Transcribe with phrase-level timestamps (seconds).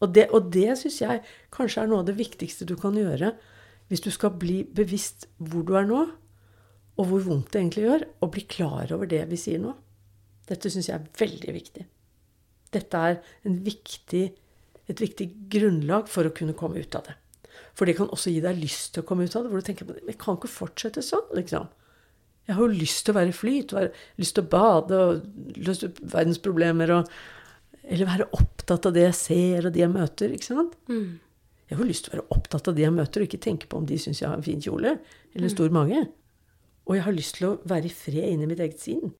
[0.00, 1.22] Og det, og det syns jeg
[1.52, 3.34] kanskje er noe av det viktigste du kan gjøre
[3.90, 6.04] hvis du skal bli bevisst hvor du er nå,
[7.00, 9.72] og hvor vondt det egentlig gjør, og bli klar over det vi sier nå.
[10.46, 11.86] Dette syns jeg er veldig viktig.
[12.70, 13.18] Dette er
[13.66, 14.22] viktig,
[14.90, 17.16] et viktig grunnlag for å kunne komme ut av det.
[17.74, 19.66] For det kan også gi deg lyst til å komme ut av det, hvor du
[19.66, 21.26] tenker jeg kan ikke fortsette sånn.
[21.34, 21.66] liksom.
[22.46, 23.74] Jeg har jo lyst til å være i flyt,
[24.18, 27.12] lyst til å bade og lyst til verdensproblemer og
[27.90, 30.34] Eller være opptatt av det jeg ser, og de jeg møter.
[30.36, 30.76] ikke sant?
[30.90, 31.18] Mm.
[31.70, 33.70] Jeg har jo lyst til å være opptatt av de jeg møter, og ikke tenke
[33.70, 34.96] på om de syns jeg har en fin kjole
[35.34, 36.04] eller en stor mage.
[36.86, 39.14] Og jeg har lyst til å være i fred inni mitt eget sinn.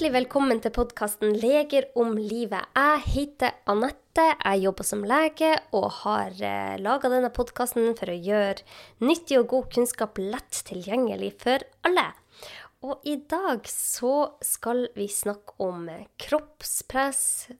[0.00, 2.70] Hjertelig velkommen til podkasten 'Leger om livet'.
[2.72, 8.16] Jeg heter Anette, jeg jobber som lege og har eh, laga denne podkasten for å
[8.16, 8.64] gjøre
[9.04, 12.06] nyttig og god kunnskap lett tilgjengelig for alle.
[12.80, 15.84] Og i dag så skal vi snakke om
[16.16, 17.50] kroppspress,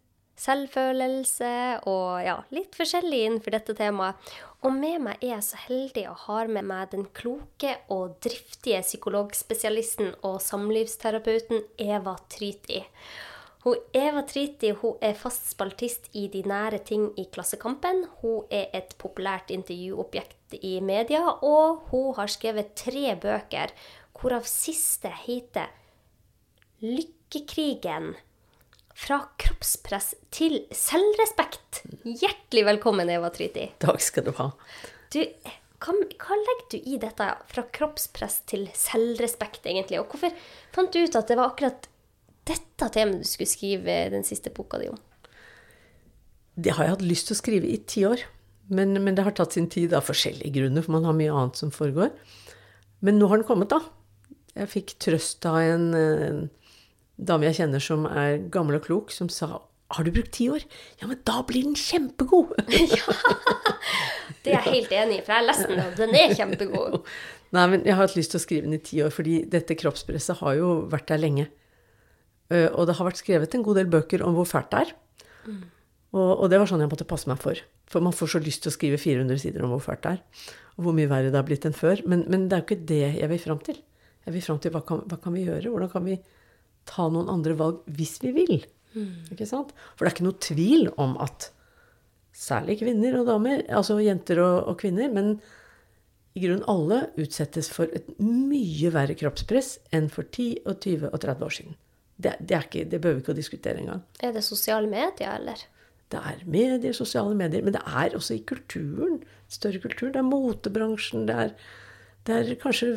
[0.41, 4.17] selvfølelse og ja, litt forskjellig innenfor dette temaet.
[4.61, 8.83] Og med meg er jeg så heldig å ha med meg den kloke og driftige
[8.85, 12.83] psykologspesialisten og samlivsterapeuten Eva Tryti.
[13.65, 18.07] Hun, Eva Triti hun er fast spaltist i De nære ting i Klassekampen.
[18.21, 23.73] Hun er et populært intervjuobjekt i media, og hun har skrevet tre bøker,
[24.17, 25.73] hvorav siste heter
[26.85, 28.15] Lykkekrigen
[29.01, 31.83] fra kroppspress til selvrespekt.
[32.05, 33.71] Hjertelig velkommen, Eva Tryti.
[33.81, 34.51] Takk skal du ha.
[35.15, 35.21] Du,
[35.81, 40.03] hva, hva, legger du i dette fra kroppspress til selvrespekt, egentlig?
[40.03, 40.35] Og hvorfor
[40.75, 41.89] fant du ut at det var akkurat
[42.51, 45.01] dette temaet du skulle skrive den siste boka di om?
[46.61, 48.27] Det har jeg hatt lyst til å skrive i ti år.
[48.71, 51.59] Men, men, det har tatt sin tid av forskjellige grunner, for man har mye annet
[51.59, 52.13] som foregår.
[53.01, 53.81] Men nå har den kommet, da.
[54.61, 56.45] Jeg fikk trøst av en, en
[57.27, 59.59] dame jeg kjenner som er gammel og klok, som sa
[59.91, 60.63] har du brukt ti år?
[61.01, 62.53] Ja, men da blir den kjempegod!
[62.71, 63.15] ja,
[64.45, 67.01] Det er jeg helt enig i, for jeg har lest den, og den er kjempegod.
[67.57, 69.75] Nei, men jeg har hatt lyst til å skrive den i ti år, fordi dette
[69.75, 71.49] kroppspresset har jo vært der lenge.
[72.55, 74.95] Eh, og det har vært skrevet en god del bøker om hvor fælt det er.
[75.51, 75.61] Mm.
[76.15, 77.59] Og, og, det var sånn jeg måtte passe meg for.
[77.91, 80.51] For man får så lyst til å skrive 400 sider om hvor fælt det er.
[80.79, 82.03] Og hvor mye verre det har blitt enn før.
[82.07, 83.83] Men, men det er jo ikke det jeg vil fram til.
[84.27, 85.73] Jeg vil fram til hva kan, hva kan vi gjøre?
[85.75, 86.21] Hvordan kan vi
[86.91, 88.61] ta noen andre valg hvis vi vil.
[88.97, 89.33] Mm.
[89.35, 89.73] Ikke sant?
[89.95, 91.51] For det er ikke noe tvil om at
[92.37, 95.35] særlig kvinner og damer, altså jenter og, og kvinner, men
[96.39, 101.19] i grunnen alle utsettes for et mye verre kroppspress enn for 10 og 20 og
[101.25, 101.77] 30 år siden.
[102.21, 104.03] Det, det, ikke, det behøver vi ikke å diskutere engang.
[104.23, 105.63] Er det sosiale medier, eller?
[106.11, 109.21] Det er medier, sosiale medier, men det er også i kulturen.
[109.51, 110.11] Større kultur.
[110.13, 111.55] Det er motebransjen, det er
[112.29, 112.91] det er kanskje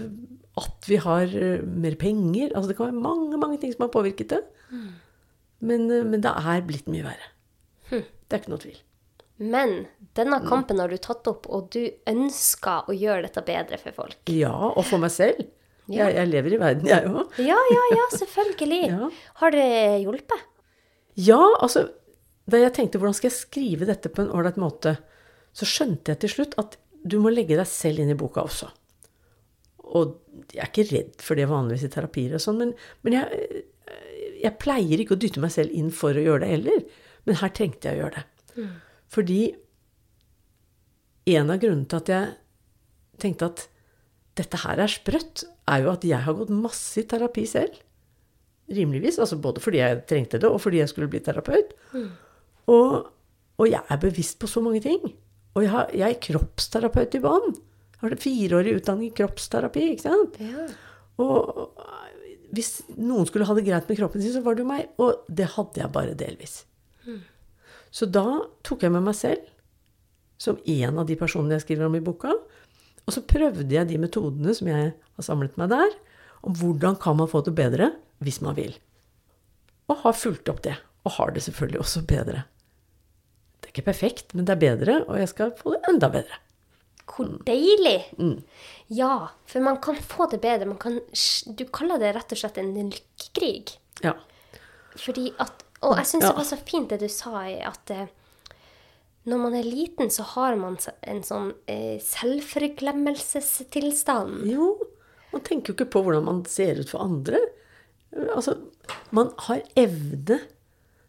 [0.59, 2.51] at vi har eh, mer penger.
[2.53, 4.41] Altså det kan være mange, mange ting som har påvirket det.
[4.69, 4.89] Mm.
[5.63, 7.31] Men, eh, men, det er blitt mye verre.
[7.89, 8.03] Hm.
[8.03, 8.77] Det er ikke noe tvil.
[9.43, 9.73] Men
[10.17, 10.47] denne mm.
[10.51, 14.19] kampen har du tatt opp, og du ønsker å gjøre dette bedre for folk.
[14.31, 15.41] Ja, og for meg selv.
[15.89, 16.05] Ja.
[16.05, 17.39] Jeg, jeg, lever i verden, jeg òg.
[17.43, 18.83] ja, ja, ja, selvfølgelig.
[18.93, 19.09] ja.
[19.41, 19.65] Har det
[20.05, 20.45] hjulpet?
[21.19, 21.89] Ja, altså
[22.49, 24.97] Da jeg tenkte hvordan skal jeg skrive dette på en ålreit måte,
[25.55, 26.75] så skjønte jeg til slutt at
[27.07, 28.67] du må legge deg selv inn i boka også.
[29.93, 30.17] Og
[30.53, 32.71] jeg er ikke redd for det vanligvis i terapier og sånn, men,
[33.05, 33.63] men jeg,
[34.41, 36.79] jeg, pleier ikke å dytte meg selv inn for å gjøre det heller.
[37.27, 38.55] Men her trengte jeg å gjøre det.
[38.57, 38.71] Mm.
[39.13, 39.41] Fordi
[41.33, 42.31] en av grunnene til at jeg
[43.21, 43.65] tenkte at
[44.39, 47.75] dette her er sprøtt, er jo at jeg har gått masse i terapi selv.
[48.73, 49.19] Rimeligvis.
[49.21, 51.75] Altså både fordi jeg trengte det, og fordi jeg skulle bli terapeut.
[51.93, 52.09] Mm.
[52.73, 52.95] Og,
[53.59, 55.05] og, jeg er bevisst på så mange ting.
[55.53, 57.53] Og jeg, har, jeg er kroppsterapeut i bånn
[58.03, 59.85] har fireårig utdanning i kroppsterapi.
[59.93, 60.39] ikke sant?
[60.43, 60.67] Ja.
[61.23, 61.71] Og
[62.53, 64.91] hvis noen skulle ha det greit med kroppen sin, så var det jo meg.
[65.01, 66.63] Og det hadde jeg bare delvis.
[67.07, 67.21] Mm.
[67.93, 68.25] Så da
[68.65, 69.49] tok jeg med meg selv
[70.41, 72.33] som en av de personene jeg skriver om i boka.
[73.03, 75.93] Og så prøvde jeg de metodene som jeg har samlet meg der,
[76.43, 78.75] om hvordan kan man få det bedre hvis man vil.
[79.91, 80.75] Og har fulgt opp det.
[81.03, 82.45] Og har det selvfølgelig også bedre.
[83.59, 86.39] Det er ikke perfekt, men det er bedre, og jeg skal få det enda bedre.
[87.09, 87.99] Hvor deilig!
[88.17, 88.43] Mm.
[88.93, 90.75] Ja, for man kan få det bedre.
[90.79, 90.99] Kan,
[91.45, 93.67] du kaller det rett og slett en lykkekrig.
[94.05, 94.13] Ja.
[94.99, 95.53] Fordi at
[95.83, 96.29] Og jeg syns ja.
[96.29, 98.07] det var så fint det du sa, at eh,
[99.27, 104.47] når man er liten, så har man en sånn eh, selvforglemmelsestilstand.
[104.47, 104.77] Jo.
[105.33, 107.39] Man tenker jo ikke på hvordan man ser ut for andre.
[108.35, 108.53] Altså,
[109.09, 110.39] man har evne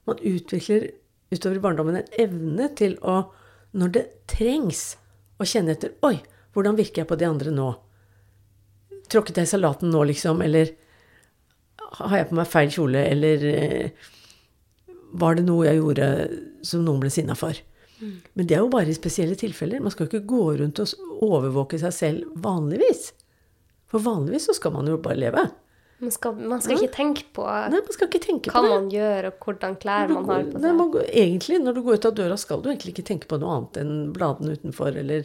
[0.04, 0.90] Man utvikler
[1.32, 3.32] utover i barndommen en evne til å,
[3.72, 4.98] når det trengs,
[5.38, 6.16] og kjenne etter Oi,
[6.54, 7.68] Hvordan virker jeg på de andre nå?
[9.10, 10.42] Tråkket jeg salaten nå, liksom?
[10.44, 10.70] Eller
[11.98, 13.02] har jeg på meg feil kjole?
[13.10, 14.10] Eller eh,
[15.18, 16.08] var det noe jeg gjorde
[16.66, 17.58] som noen ble sinna for?
[18.34, 19.82] Men det er jo bare i spesielle tilfeller.
[19.82, 23.10] Man skal jo ikke gå rundt og overvåke seg selv vanligvis.
[23.90, 25.44] For vanligvis så skal man jo bare leve.
[26.04, 28.88] Man skal, man skal ikke tenke på Nei, man skal ikke tenke hva på man
[28.92, 30.76] gjør, og hvordan klær man man har går- på Nei, seg.
[30.82, 33.38] man går, egentlig, når du går ut av døra, skal du egentlig ikke tenke på
[33.40, 35.24] noe annet enn bladene utenfor, eller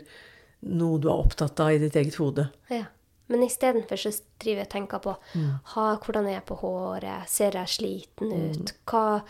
[0.64, 2.50] noe du er opptatt av i ditt eget hode.
[2.72, 2.86] Ja.
[3.30, 4.10] Men istedenfor så
[4.42, 5.60] driver jeg og tenker på Mm.
[5.76, 8.50] ha, hvordan er jeg på håret, ser jeg sliten Mm.
[8.62, 9.22] ut, hva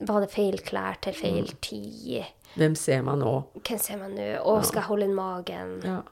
[0.00, 3.44] var det feil klær til feil tid, Hvem ser meg nå?
[3.64, 5.80] hvem ser meg nå, å, skal jeg holde inn magen?
[5.82, 6.02] Ja.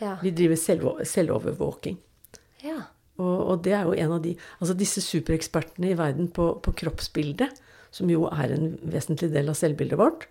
[0.00, 0.16] Ja.
[0.22, 1.96] Vi driver selv, selvovervåking.
[2.64, 2.80] ja.
[3.20, 6.74] Og, og det er jo en av de Altså disse superekspertene i verden på, på
[6.82, 7.60] kroppsbildet,
[7.94, 10.28] som jo er en vesentlig del av selvbildet vårt,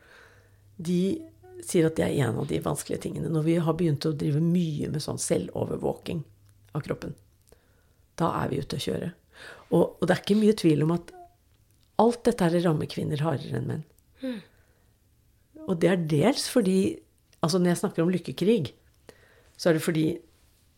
[0.79, 1.19] de
[1.65, 3.31] sier at det er en av de vanskelige tingene.
[3.31, 6.21] Når vi har begynt å drive mye med sånn selvovervåking
[6.77, 7.17] av kroppen,
[8.19, 9.09] da er vi ute å kjøre.
[9.69, 11.11] Og, og det er ikke mye tvil om at
[11.99, 13.83] alt dette her rammer kvinner hardere enn menn.
[15.67, 16.79] Og det er dels fordi
[17.39, 18.73] Altså når jeg snakker om lykkekrig,
[19.55, 20.01] så er det fordi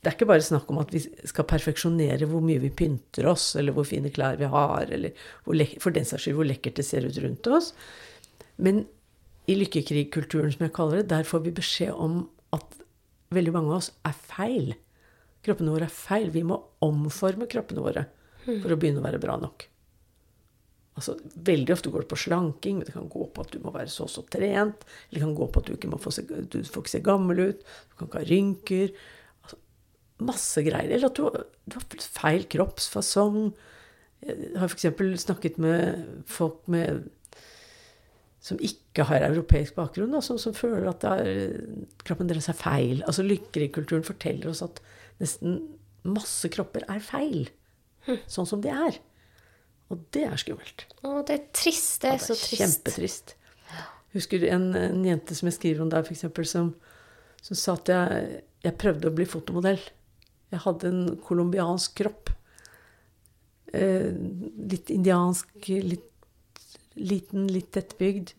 [0.02, 1.00] det er ikke bare snakk om at vi
[1.30, 5.14] skal perfeksjonere hvor mye vi pynter oss, eller hvor fine klær vi har, eller
[5.46, 7.70] for den saks skyld hvor lekkert det ser ut rundt oss.
[8.58, 8.88] Men
[9.50, 12.24] i lykkekrigkulturen, som jeg kaller det, der får vi beskjed om
[12.56, 12.82] at
[13.36, 14.74] veldig mange av oss er feil.
[15.46, 16.34] Kroppene våre er feil.
[16.34, 18.08] Vi må omforme kroppene våre
[18.46, 19.68] for å begynne å være bra nok.
[20.98, 21.16] Altså,
[21.48, 23.90] veldig ofte går det på slanking, men det kan gå på at du må være
[23.90, 24.84] så og så trent.
[25.08, 27.06] Eller det kan gå på at du ikke må få se, du får ikke se
[27.06, 27.66] gammel ut.
[27.90, 28.94] Du kan ikke ha rynker.
[30.22, 30.92] Masse greier.
[30.92, 31.26] Eller at du,
[31.66, 33.52] du har feil kroppsfasong.
[34.26, 34.86] Jeg har f.eks.
[35.24, 37.08] snakket med folk med,
[38.42, 41.54] som ikke har europeisk bakgrunn, og som, som føler at det er,
[42.06, 43.02] kroppen deres er feil.
[43.10, 44.82] Altså Lykkerikulturen forteller oss at
[45.22, 45.60] nesten
[46.06, 47.50] masse kropper er feil.
[48.30, 48.98] Sånn som de er.
[49.92, 50.86] Og det er skummelt.
[51.06, 52.00] Å, det er trist.
[52.02, 52.62] Det Ja, er så trist.
[52.62, 53.36] Kjempetrist.
[54.16, 56.74] Husker en, en jente som jeg skriver om der, eksempel, som,
[57.46, 59.82] som sa at jeg, jeg prøvde å bli fotomodell.
[60.52, 62.32] Jeg hadde en colombiansk kropp.
[63.72, 64.12] Eh,
[64.72, 65.52] litt indiansk,
[65.84, 66.08] litt
[67.00, 68.34] liten, litt tettbygd.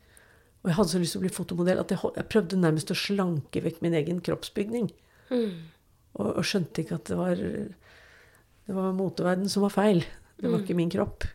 [0.62, 2.99] Og jeg hadde så lyst til å bli fotomodell at jeg, jeg prøvde nærmest å
[2.99, 4.91] slanke vekk min egen kroppsbygning.
[5.32, 10.05] Og, og skjønte ikke at det var, det var moteverden som var feil.
[10.38, 11.26] Det var ikke min kropp.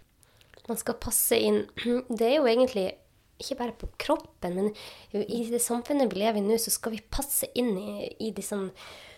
[0.68, 1.62] Man skal passe inn
[2.20, 2.90] Det er jo egentlig
[3.38, 4.72] ikke bare på kroppen, men
[5.14, 8.42] i det samfunnet vi lever i nå, så skal vi passe inn i, i de
[8.42, 8.72] sånn,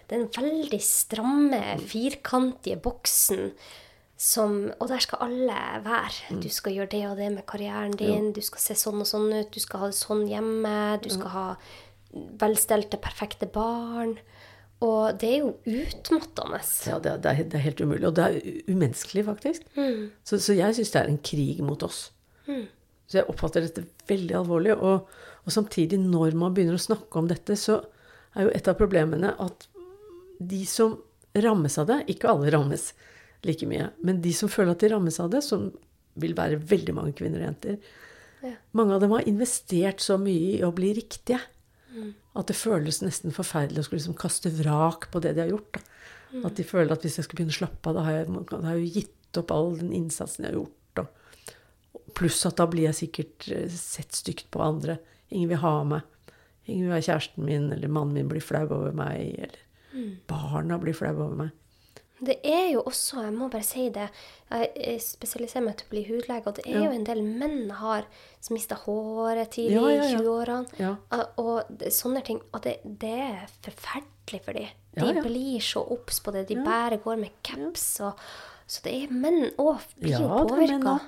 [0.10, 3.52] den veldig stramme, firkantige boksen
[4.20, 6.40] som Og der skal alle være.
[6.44, 9.30] Du skal gjøre det og det med karrieren din, du skal se sånn og sånn
[9.32, 11.46] ut, du skal ha det sånn hjemme, du skal ha
[12.42, 14.18] velstelte, perfekte barn.
[14.84, 16.60] Og det er jo utmattende.
[16.88, 18.04] Ja, det, er- det, er, helt umulig.
[18.10, 18.38] Og det er
[18.74, 19.66] umenneskelig, faktisk.
[20.28, 22.10] Så, så jeg syns det er en krig mot oss.
[22.50, 24.76] Så jeg oppfatter dette veldig alvorlig.
[24.76, 25.08] Og,
[25.46, 27.80] og samtidig, når man begynner å snakke om dette, så
[28.36, 29.69] er jo et av problemene at
[30.40, 30.98] de som
[31.36, 32.90] rammes av det Ikke alle rammes
[33.46, 35.70] like mye, men de som føler at de rammes av det, som
[36.20, 37.78] vil være veldig mange kvinner og jenter,
[38.76, 41.40] mange av dem har investert så mye i å bli riktige.
[42.36, 45.80] At det føles nesten forferdelig å skulle liksom kaste vrak på det de har gjort.
[45.80, 46.44] Da.
[46.48, 48.60] At de føler at hvis jeg skal begynne å slappe av, da har jeg, da
[48.66, 50.76] har jeg jo gitt opp all den innsatsen jeg har gjort.
[52.18, 54.98] Pluss at da blir jeg sikkert eh, sett stygt på andre.
[55.34, 56.36] Ingen vil ha meg.
[56.66, 59.62] Ingen vil være kjæresten min, eller mannen min blir flau over meg, eller
[60.28, 61.56] barna blir flaue over meg.
[62.20, 64.10] Det er jo også, jeg må bare si det,
[64.52, 68.04] jeg spesialiserer meg til å bli hudlege, og det er jo en del menn har
[68.44, 70.20] som mista håret tidlig Ja, ja, i ja.
[70.20, 70.82] 20-årene.
[70.84, 70.92] Ja.
[71.40, 72.42] Og- sånne ting.
[72.52, 74.68] Og det, det er forferdelig for dem.
[75.00, 75.24] De Ja, ja.
[75.24, 76.48] blir så obs på det.
[76.50, 77.88] De bare går med caps.
[78.04, 78.20] Og,
[78.68, 81.00] så det er menn òg blir Ja, jo påvirka.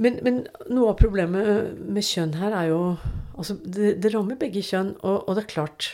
[0.00, 2.82] Men, men noe av problemet med kjønn her er jo
[3.40, 5.86] Altså, det, det rammer begge kjønn, og, og det er klart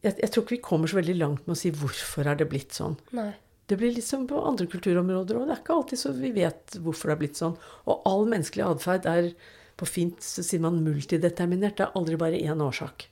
[0.00, 2.48] jeg, jeg tror ikke vi kommer så veldig langt med å si hvorfor er det
[2.50, 2.96] blitt sånn.
[3.16, 3.32] Nei.
[3.70, 5.46] Det blir litt som på andre kulturområder òg.
[5.46, 7.56] Det er ikke alltid så vi vet hvorfor det er blitt sånn.
[7.86, 9.28] Og all menneskelig atferd er
[9.78, 11.76] på fint så sier man multideterminert.
[11.78, 13.06] Det er aldri bare én årsak.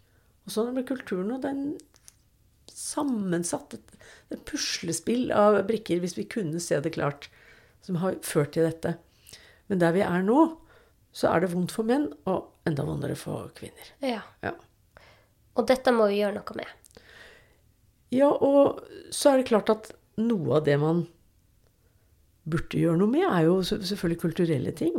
[0.46, 1.30] Og sånn er det med kulturen.
[1.36, 1.76] Og det er en
[2.72, 3.94] sammensatt et,
[4.34, 7.28] et puslespill av brikker, hvis vi kunne se det klart,
[7.84, 8.96] som har ført til dette.
[9.68, 10.40] Men der vi er nå,
[11.14, 13.92] så er det vondt for menn, og enda vondere for kvinner.
[14.04, 14.24] Ja.
[14.44, 14.54] Ja.
[15.58, 16.77] Og dette må vi gjøre noe med.
[18.14, 18.80] Ja, og
[19.14, 21.04] så er det klart at noe av det man
[22.48, 24.96] burde gjøre noe med, er jo selvfølgelig kulturelle ting.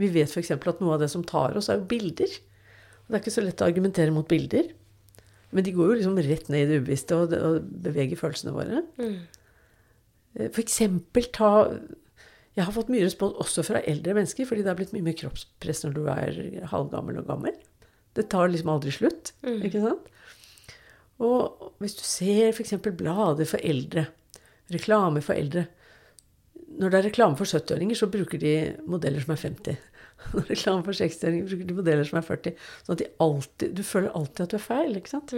[0.00, 0.52] Vi vet f.eks.
[0.54, 2.30] at noe av det som tar oss, er jo bilder.
[3.02, 4.70] Og det er ikke så lett å argumentere mot bilder.
[5.52, 8.84] Men de går jo liksom rett ned i det ubevisste og, og beveger følelsene våre.
[9.00, 9.18] Mm.
[10.46, 10.54] F.eks.
[10.54, 11.50] For eksempel ta
[12.56, 15.18] Jeg har fått mye respons også fra eldre mennesker, fordi det har blitt mye mer
[15.18, 16.40] kroppspress når du er
[16.72, 17.58] halvgammel og gammel.
[18.16, 19.32] Det tar liksom aldri slutt.
[19.64, 20.08] ikke sant?
[21.22, 22.74] Og hvis du ser f.eks.
[22.82, 24.06] blader for eldre,
[24.72, 25.66] reklame for eldre
[26.72, 28.54] Når det er reklame for 70-åringer, så bruker de
[28.88, 29.76] modeller som er 50.
[30.32, 32.54] Når det er reklame for 60-åringer, bruker de modeller som er 40.
[32.86, 34.96] Sånn at de alltid, du føler alltid at du er feil.
[34.96, 35.34] ikke sant?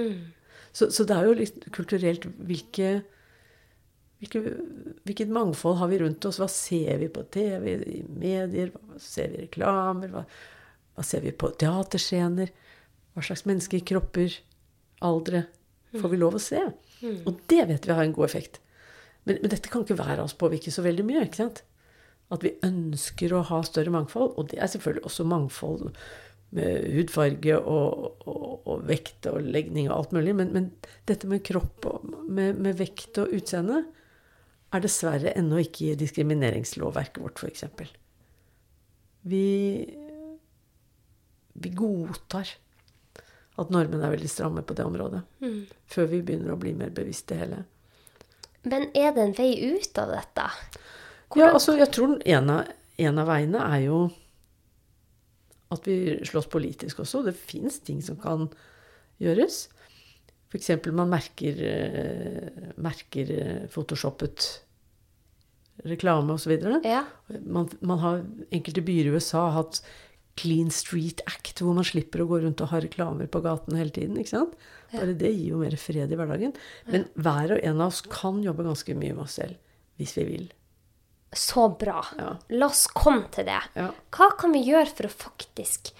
[0.75, 2.93] Så, så det er jo litt kulturelt hvilke,
[4.23, 4.45] hvilke,
[5.05, 6.39] Hvilket mangfold har vi rundt oss?
[6.41, 8.71] Hva ser vi på TV, i medier?
[8.73, 10.15] Hva ser vi i reklamer?
[10.15, 10.23] Hva,
[10.95, 12.55] hva ser vi på teaterscener?
[13.15, 14.39] Hva slags mennesker, kropper,
[15.05, 15.45] aldre
[16.01, 16.61] får vi lov å se?
[17.25, 18.61] Og det vet vi har en god effekt.
[19.25, 21.25] Men, men dette kan ikke hver av oss påvirke så veldig mye.
[21.27, 21.65] ikke sant?
[22.33, 24.35] At vi ønsker å ha større mangfold.
[24.39, 25.91] Og det er selvfølgelig også mangfold
[26.55, 30.37] med hudfarge og, og, og vekt og legning og alt mulig.
[30.39, 30.71] Men, men
[31.09, 33.83] dette med kropp og med, med vekt og utseende
[34.75, 37.65] er dessverre ennå ikke i diskrimineringslovverket vårt, f.eks.
[39.25, 39.47] Vi,
[41.55, 42.51] vi godtar
[43.61, 45.23] at normene er veldig stramme på det området.
[45.91, 47.63] Før vi begynner å bli mer bevisst det hele.
[48.65, 50.49] Men er det en vei ut av dette?
[51.37, 53.99] Ja, altså, jeg tror en av, en av veiene er jo
[55.75, 57.25] at vi slåss politisk også.
[57.27, 58.49] Det fins ting som kan
[59.23, 59.65] gjøres.
[60.51, 60.71] F.eks.
[60.95, 64.49] man merker, eh, merker eh, photoshoppet
[65.91, 66.55] reklame osv.
[66.85, 67.03] Ja.
[67.43, 69.83] Man, man har enkelte byer i USA hatt
[70.37, 73.91] Clean Street Act, hvor man slipper å gå rundt og ha reklamer på gaten hele
[73.95, 74.17] tiden.
[74.19, 74.57] ikke sant?
[74.93, 76.55] Bare det gir jo mer fred i hverdagen.
[76.91, 79.55] Men hver og en av oss kan jobbe ganske mye med oss selv
[79.99, 80.49] hvis vi vil.
[81.35, 82.01] Så bra.
[82.19, 82.33] Ja.
[82.51, 83.61] La oss komme til det.
[83.75, 83.89] Ja.
[84.15, 85.91] Hva kan vi gjøre for å faktisk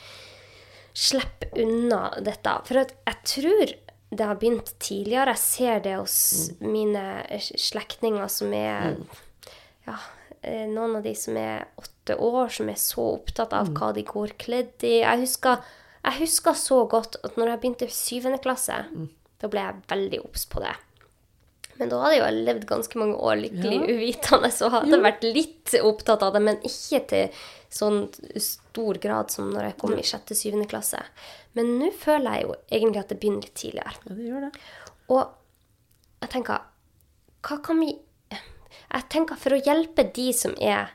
[0.95, 2.53] slippe unna dette?
[2.67, 3.73] For jeg tror
[4.15, 5.35] det har begynt tidligere.
[5.35, 6.73] Jeg ser det hos Mm.
[6.73, 7.05] mine
[7.41, 8.97] slektninger som er
[9.87, 10.24] ja, eh,
[10.69, 13.75] noen av de som er åtte år, som er så opptatt av Mm.
[13.79, 15.01] hva de går kledd i.
[15.01, 15.63] Jeg husker,
[16.05, 19.09] jeg husker så godt at når jeg begynte i syvende klasse, Mm.
[19.41, 20.75] da ble jeg veldig obs på det.
[21.77, 23.95] Men da hadde jeg jo levd ganske mange år lykkelig Ja.
[23.95, 27.31] uvitende, så hadde jeg vært litt opptatt av det, men ikke til
[27.71, 28.09] sånn
[28.41, 31.03] stor grad som når jeg kom i sjette-syvende klasse.
[31.55, 33.95] Men nå føler jeg jo egentlig at det begynner litt tidligere.
[34.07, 34.61] Ja, det gjør det.
[35.09, 35.29] Og
[36.23, 36.61] jeg tenker
[37.43, 37.99] Hva kan vi
[38.95, 40.93] Jeg tenker for å hjelpe de som er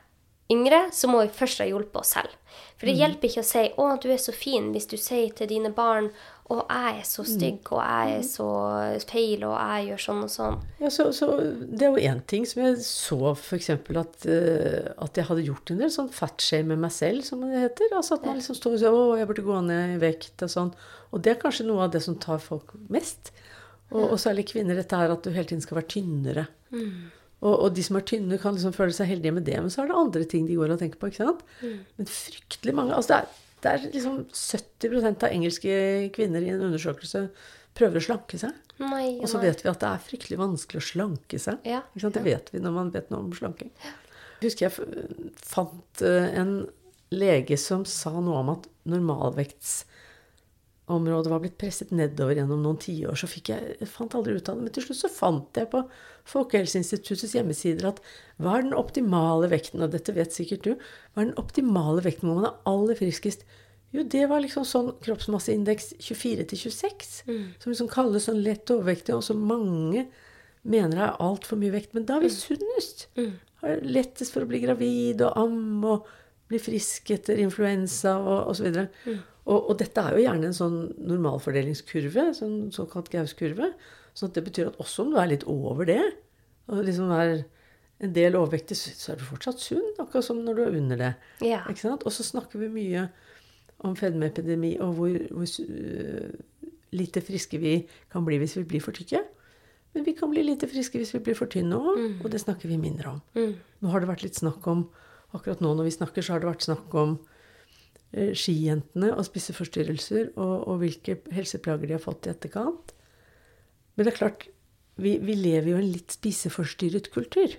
[0.50, 2.34] yngre, så må vi først ha hjulpet oss selv.
[2.80, 5.46] For det hjelper ikke å si 'Å, du er så fin', hvis du sier til
[5.46, 6.10] dine barn
[6.50, 8.46] 'Å, jeg er så stygg, og jeg er så
[9.06, 10.56] feil, og jeg gjør sånn og sånn'.
[10.80, 11.26] Ja, så, så
[11.60, 13.70] Det er jo én ting som jeg så f.eks.
[13.70, 17.68] At, eh, at jeg hadde gjort en del sånn fatshame med meg selv, som det
[17.68, 17.94] heter.
[17.94, 20.50] Altså at man liksom står og sier 'Å, jeg burde gå ned i vekt', og
[20.50, 20.74] sånn.
[21.12, 23.30] Og det er kanskje noe av det som tar folk mest.
[23.92, 26.46] Og, og særlig kvinner, dette her at du hele tiden skal være tynnere.
[27.40, 29.82] Og, og de som er tynne, kan liksom føle seg heldige med det, men så
[29.82, 31.08] er det andre ting de går og tenker på.
[31.08, 31.44] ikke sant?
[31.96, 35.78] Men fryktelig mange altså det, er, det er liksom 70% av engelske
[36.16, 37.24] kvinner i en undersøkelse
[37.76, 38.56] prøver å slanke seg.
[38.80, 41.60] Nei, Og så vet vi at det er fryktelig vanskelig å slanke seg.
[41.68, 42.16] Ja, Ikke sant?
[42.16, 43.72] Det vet vi når man vet noe om slanking.
[44.40, 46.54] Jeg husker jeg fant eh, en
[47.12, 48.68] lege som sa noe om at
[50.90, 53.16] normalvektsområdet var blitt presset nedover gjennom noen tiår.
[53.18, 54.66] Så fikk jeg, jeg fant aldri ut av det.
[54.66, 55.82] Men til slutt så fant jeg på
[56.30, 58.00] Folkehelseinstituttets hjemmesider at
[58.38, 60.72] hva er den optimale vekten, og dette vet sikkert du,
[61.14, 63.46] hva er den optimale vekten hvor man er aller friskest?
[63.90, 67.08] Jo, det var liksom sånn kroppsmasseindeks 24 til 26,
[67.58, 70.06] som liksom kalles sånn lett overvektig, og som mange
[70.62, 71.96] mener er altfor mye vekt.
[71.96, 73.08] Men da er vi sunnest.
[73.64, 76.06] Har lettest for å bli gravid og amme og
[76.50, 78.70] bli frisk etter influensa og osv.
[79.06, 79.18] Mm.
[79.46, 83.72] Og, og dette er jo gjerne en sånn normalfordelingskurve, sånn såkalt Gaus-kurve.
[84.16, 86.02] Så det betyr at også om du er litt over det,
[86.70, 87.40] og liksom er
[88.00, 91.10] en del overvektig, så er du fortsatt sunn, akkurat som når du er under det.
[91.44, 91.64] Ja.
[91.68, 92.06] Ikke sant?
[92.08, 93.08] Og så snakker vi mye
[93.84, 97.74] om fedmeepidemi og hvor, hvor uh, lite friske vi
[98.12, 99.22] kan bli hvis vi blir for tykke.
[99.96, 102.70] Men vi kan bli lite friske hvis vi blir for tynne òg, og det snakker
[102.70, 103.22] vi mindre om.
[103.80, 104.88] Nå har det vært litt snakk om
[105.30, 107.12] Akkurat nå når vi snakker, så har det vært snakk om
[108.10, 112.94] skijentene og spiseforstyrrelser og, og hvilke helseplager de har fått i etterkant.
[113.94, 114.46] Men det er klart,
[115.00, 117.54] vi, vi lever jo i en litt spiseforstyrret kultur.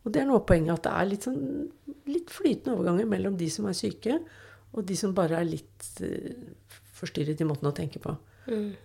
[0.00, 1.42] Og det er noe av poenget at det er litt, sånn,
[2.08, 4.16] litt flytende overganger mellom de som er syke,
[4.70, 8.14] og de som bare er litt uh, forstyrret i måten å tenke på.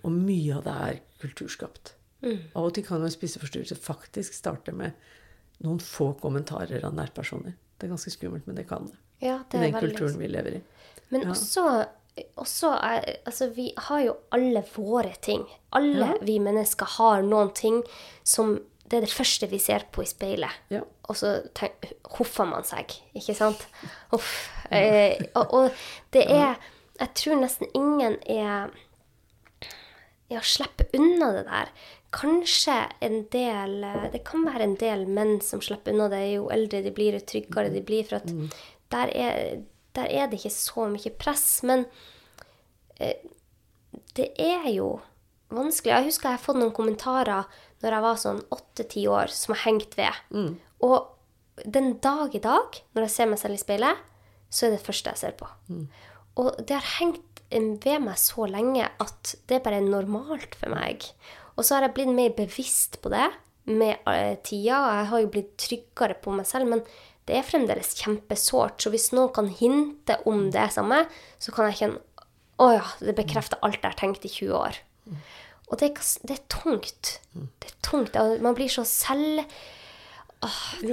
[0.04, 1.94] Og mye av det er kulturskapt.
[2.58, 4.98] Av og til kan jo en spiseforstyrrelse faktisk starte med
[5.64, 7.56] noen få kommentarer av nærpersoner.
[7.78, 8.98] Det er ganske skummelt, men det kan det.
[9.22, 10.62] Ja, det I den kulturen vi lever i.
[11.10, 11.30] Men Ja.
[11.30, 11.86] også
[12.40, 15.46] også er, altså, vi har jo alle våre ting.
[15.74, 16.14] Alle Ja.
[16.22, 17.84] vi mennesker har noen ting
[18.24, 20.52] som Det er det første vi ser på i speilet.
[20.70, 20.82] Ja.
[21.10, 21.72] Og så tenk,
[22.06, 23.66] hoffer man seg, ikke sant?
[24.14, 24.50] Uff.
[24.72, 25.72] Eh, og, og
[26.14, 26.56] det er
[27.00, 28.70] Jeg tror nesten ingen er
[30.30, 31.72] ja, slipper unna det der.
[32.16, 33.82] Kanskje en del
[34.14, 37.26] Det kan være en del menn som slipper unna det jo eldre de blir, jo
[37.26, 38.06] tryggere de blir.
[38.08, 38.30] For at
[38.94, 39.64] der, er,
[39.98, 41.64] der er det ikke så mye press.
[41.68, 41.86] Men
[43.00, 43.18] eh,
[44.18, 45.00] det er jo
[45.54, 45.94] vanskelig.
[45.94, 47.48] Jeg husker jeg har fått noen kommentarer
[47.84, 50.24] når jeg var sånn åtte-ti år, som har hengt ved.
[50.86, 54.04] Og den dag i dag, når jeg ser meg selv i speilet,
[54.50, 55.48] så er det første jeg ser på.
[56.42, 61.06] Og det har hengt ved meg så lenge at det bare er normalt for meg.
[61.56, 63.28] Og så har jeg blitt mer bevisst på det
[63.66, 66.84] med eh, tida, og jeg har jo blitt tryggere på meg selv, men
[67.26, 68.82] det er fremdeles kjempesårt.
[68.86, 71.04] Så hvis noen kan hinte om det samme,
[71.42, 72.02] så kan jeg kjenne
[72.62, 74.78] Å ja, det bekrefter alt jeg har tenkt i 20 år.
[75.68, 75.90] Og det,
[76.24, 77.18] det er tungt.
[77.34, 78.16] Det er tungt.
[78.46, 79.42] Man blir så selv...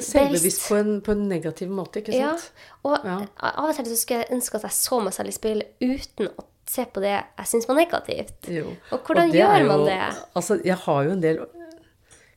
[0.00, 2.46] Selvbevisst på en, på en negativ måte, ikke sant?
[2.48, 3.16] Ja, og Ja.
[3.52, 6.30] av og til så skulle jeg ønske at jeg så meg selv i speilet uten
[6.32, 8.48] å se på det jeg syns var negativt.
[8.48, 8.72] Jo.
[8.94, 10.00] Og hvordan og gjør man jo- det?
[10.34, 11.42] Altså, jeg har jo en del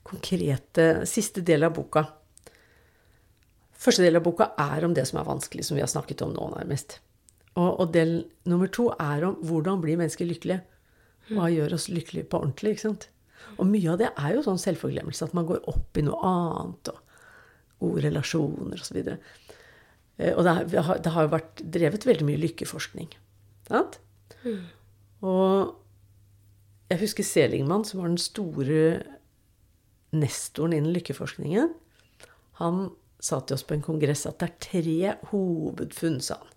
[0.05, 2.05] konkrete Siste del av boka.
[3.81, 6.31] Første del av boka er om det som er vanskelig, som vi har snakket om
[6.35, 6.99] nå, nærmest.
[7.55, 8.17] Og, og del
[8.49, 10.61] nummer to er om hvordan blir mennesker lykkelige.
[11.31, 12.75] Hva gjør oss lykkelige på ordentlig?
[12.75, 13.07] ikke sant?
[13.59, 16.91] Og mye av det er jo sånn selvforglemmelse, at man går opp i noe annet,
[16.93, 17.01] og
[17.83, 18.99] gode relasjoner osv.
[20.17, 23.09] Eh, Og det vi det har jo vært drevet veldig mye lykkeforskning.
[23.67, 23.99] Sant?
[25.25, 25.75] Og
[26.91, 29.01] jeg husker Seligman, som var den store
[30.15, 31.73] nestoren innen lykkeforskningen.
[32.61, 32.85] Han
[33.25, 36.51] sa til oss på en kongress at det er tre hovedfunn, sa han,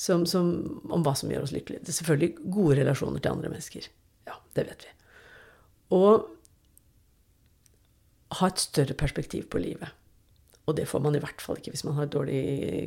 [0.00, 0.50] som, som,
[0.88, 1.82] om hva som gjør oss lykkelige.
[1.84, 3.88] Det er selvfølgelig gode relasjoner til andre mennesker.
[4.30, 4.92] Ja, det vet vi.
[5.98, 6.28] Og
[8.38, 9.90] ha et større perspektiv på livet.
[10.68, 12.40] Og det får man i hvert fall ikke hvis man har et dårlig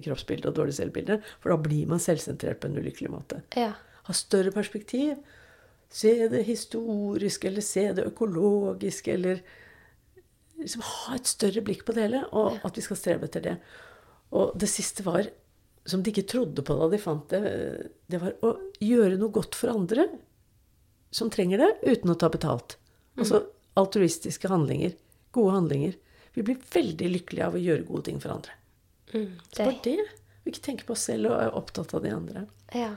[0.06, 3.74] kroppsbilde og dårlig selvbilde, for da blir man selvsentrert på en ulykkelig måte Ja.
[4.08, 5.18] ha større perspektiv.
[5.94, 9.44] Se det historiske, eller se det økologiske, eller
[10.60, 13.56] liksom ha et større blikk på det hele, og at vi skal strebe etter det.
[14.34, 15.28] Og det siste var,
[15.86, 17.42] som de ikke trodde på da de fant det,
[18.10, 20.08] det var å gjøre noe godt for andre
[21.14, 22.78] som trenger det, uten å ta betalt.
[23.20, 23.44] Altså
[23.78, 24.96] altruistiske handlinger.
[25.36, 25.96] Gode handlinger.
[26.34, 28.56] Vi blir veldig lykkelige av å gjøre gode ting for andre.
[29.14, 30.08] Mm, Det var det, det.
[30.44, 32.48] Vi ikke tenker på oss selv og er opptatt av de andre.
[32.74, 32.94] ja.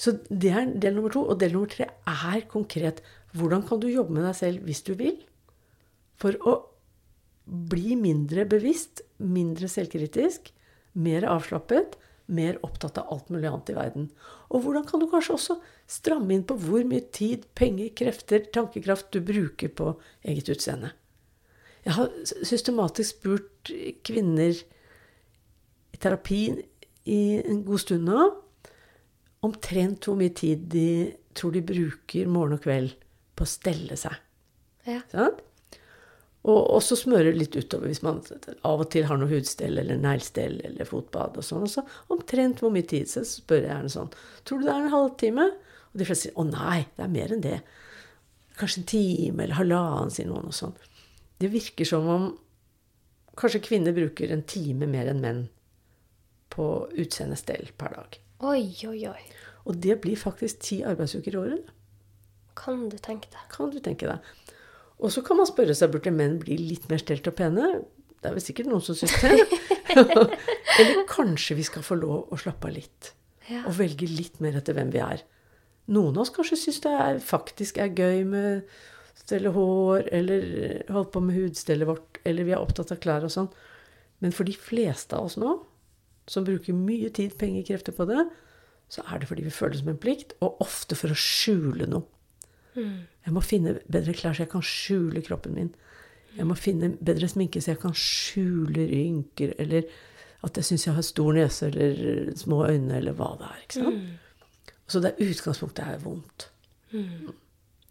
[0.00, 1.20] Så det er del nummer to.
[1.28, 3.02] Og del nummer tre er konkret.
[3.36, 5.18] Hvordan kan du jobbe med deg selv hvis du vil?
[6.16, 6.54] For å
[7.50, 10.52] bli mindre bevisst, mindre selvkritisk,
[10.92, 11.96] mer avslappet,
[12.30, 14.06] mer opptatt av alt mulig annet i verden.
[14.54, 15.56] Og hvordan kan du kanskje også
[15.90, 20.92] stramme inn på hvor mye tid, penger, krefter, tankekraft du bruker på eget utseende?
[21.82, 22.12] Jeg har
[22.44, 23.72] systematisk spurt
[24.06, 26.42] kvinner i terapi
[27.10, 28.26] i en god stund nå
[29.46, 30.88] omtrent hvor mye tid de
[31.34, 32.92] tror de bruker morgen og kveld
[33.34, 34.14] på å stelle seg.
[34.86, 35.00] ja.
[35.10, 35.40] Sant?
[36.48, 38.22] Og også smøre litt utover hvis man
[38.64, 41.66] av og til har noe hudstell eller neglestell eller fotbad og sånn.
[41.66, 44.12] Og så omtrent hvor mye tid, så spør jeg gjerne sånn
[44.48, 45.48] Tror du det er en halvtime?
[45.90, 47.58] Og de fleste sier å nei, det er mer enn det.
[48.60, 50.76] Kanskje en time eller halvannen, sier noen og sånn.
[51.40, 52.26] Det virker som om
[53.40, 55.44] kanskje kvinner bruker en time mer enn menn
[56.52, 56.66] på
[57.00, 58.18] utseendestell per dag.
[58.48, 59.22] Oi, oi, oi.
[59.68, 61.68] Og det blir faktisk ti arbeidsuker i året.
[62.58, 63.44] Kan du tenke deg.
[63.52, 64.56] Kan du tenke deg.
[65.00, 67.70] Og så kan man spørre seg burde menn bli litt mer stelt og pene.
[68.20, 69.32] Det er vel sikkert noen som syns det.
[70.80, 73.12] Eller kanskje vi skal få lov å slappe av litt.
[73.48, 73.64] Ja.
[73.64, 75.24] Og velge litt mer etter hvem vi er.
[75.90, 78.68] Noen av oss kanskje syns det er, faktisk er gøy med
[79.18, 80.44] stelle hår, eller
[80.92, 83.50] holde på med hudstellet vårt, eller vi er opptatt av klær og sånn.
[84.20, 85.56] Men for de fleste av oss nå,
[86.30, 88.22] som bruker mye tid, penger, krefter på det,
[88.90, 91.88] så er det fordi vi føler det som en plikt, og ofte for å skjule
[91.90, 92.06] noe.
[92.76, 95.70] Jeg må finne bedre klær så jeg kan skjule kroppen min.
[96.36, 99.88] Jeg må finne bedre sminke så jeg kan skjule rynker, eller
[100.46, 103.64] at jeg syns jeg har stor nese eller små øyne, eller hva det er.
[103.64, 104.76] ikke sant?
[104.90, 106.46] Så det utgangspunktet er vondt.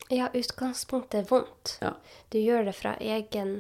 [0.09, 1.75] Ja, utgangspunktet er vondt.
[1.83, 1.93] Ja.
[2.33, 3.59] Du gjør det fra egen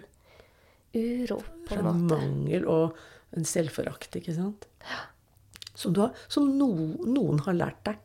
[0.95, 2.17] uro, på Fra en måte.
[2.17, 2.97] mangel og
[3.37, 4.65] en selvforakt, ikke sant?
[5.77, 6.71] Som, du har, som no,
[7.05, 7.99] noen har lært deg.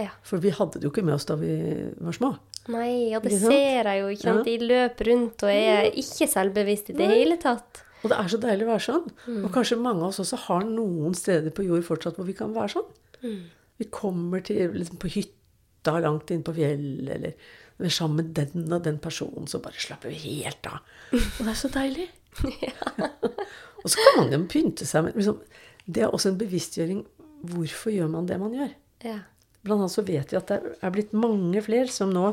[0.00, 0.14] Ja.
[0.26, 1.52] For vi hadde det jo ikke med oss da vi
[2.00, 2.34] var små.
[2.70, 4.10] Nei, og det ser jeg jo.
[4.14, 4.42] ikke sant?
[4.46, 7.84] De løper rundt og er ikke selvbevisst i det hele tatt.
[8.00, 9.08] Og det er så deilig å være sånn.
[9.42, 12.54] Og kanskje mange av oss også har noen steder på jord fortsatt hvor vi kan
[12.56, 13.40] være sånn.
[13.80, 18.34] Vi kommer til liksom, på hytta langt inn på fjellet, eller vi er sammen med
[18.36, 20.82] den og den personen, så bare slapper vi helt av.
[21.16, 22.08] Og det er så deilig.
[23.82, 25.40] og så kan man jo pynte seg med liksom,
[25.84, 27.04] Det er også en bevisstgjøring.
[27.50, 28.74] Hvorfor gjør man det man gjør?
[29.04, 29.18] Ja.
[29.64, 32.32] Blant annet så vet vi at det er blitt mange flere som nå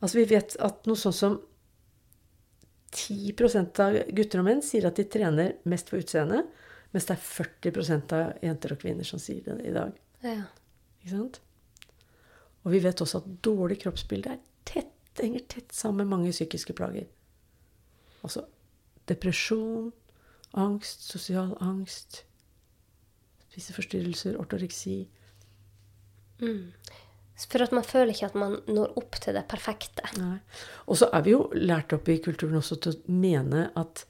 [0.00, 1.34] Altså vi vet at noe sånn som
[2.96, 6.48] 10% av gutter og menn sier at de trener mest for utseendet,
[6.94, 9.92] mens det er 40% av jenter og kvinner som sier det i dag.
[10.24, 10.46] ja.
[11.00, 11.40] Ikke sant?
[12.64, 16.74] Og vi vet også at dårlig kroppsbilde er tett, henger tett sammen med mange psykiske
[16.76, 17.06] plager.
[18.24, 18.44] Altså
[19.08, 19.92] depresjon,
[20.60, 22.24] angst, sosial angst,
[23.48, 25.08] spiseforstyrrelser, ortoreksi.
[26.40, 30.04] For at man føler ikke at man når opp til det perfekte.
[30.20, 30.36] Nei.
[30.92, 34.06] Og så er vi jo lært opp i kulturen også til å mene at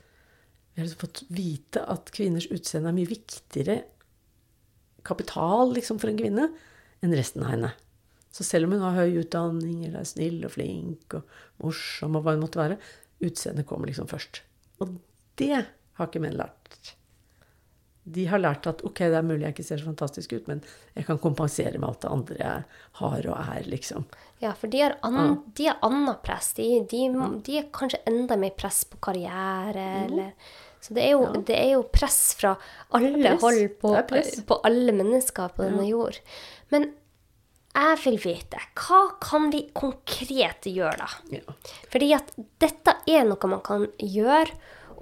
[0.71, 3.81] Vi har liksom fått vite at kvinners utseende er mye viktigere
[5.03, 6.47] kapital liksom, for en kvinne
[7.03, 7.73] enn resten av henne.
[8.31, 12.25] Så selv om hun har høy utdanning, eller er snill og flink og morsom, og
[12.25, 12.79] hva hun måtte være,
[13.27, 14.43] utseendet kommer liksom først.
[14.81, 14.95] Og
[15.41, 16.95] det har ikke menn lært.
[18.15, 20.63] De har lært at ok, det er mulig jeg ikke ser så fantastisk ut, men
[20.97, 22.65] jeg kan kompensere med alt det andre jeg
[23.01, 24.07] har og er, liksom.
[24.41, 25.77] Ja, for de har, an, ja.
[25.87, 26.53] annet press.
[26.57, 27.05] De, de,
[27.47, 30.33] de er kanskje enda mer press på karriere, eller
[30.81, 32.55] Så det er, jo, det er jo press fra
[32.97, 33.43] alle press.
[33.43, 33.93] hold på,
[34.49, 36.17] på alle mennesker på denne jord.
[36.73, 36.89] Men
[37.71, 41.37] jeg vil vite, hva kan vi konkret gjøre, da?
[41.37, 41.55] Ja.
[41.93, 44.57] Fordi at dette er noe man kan gjøre.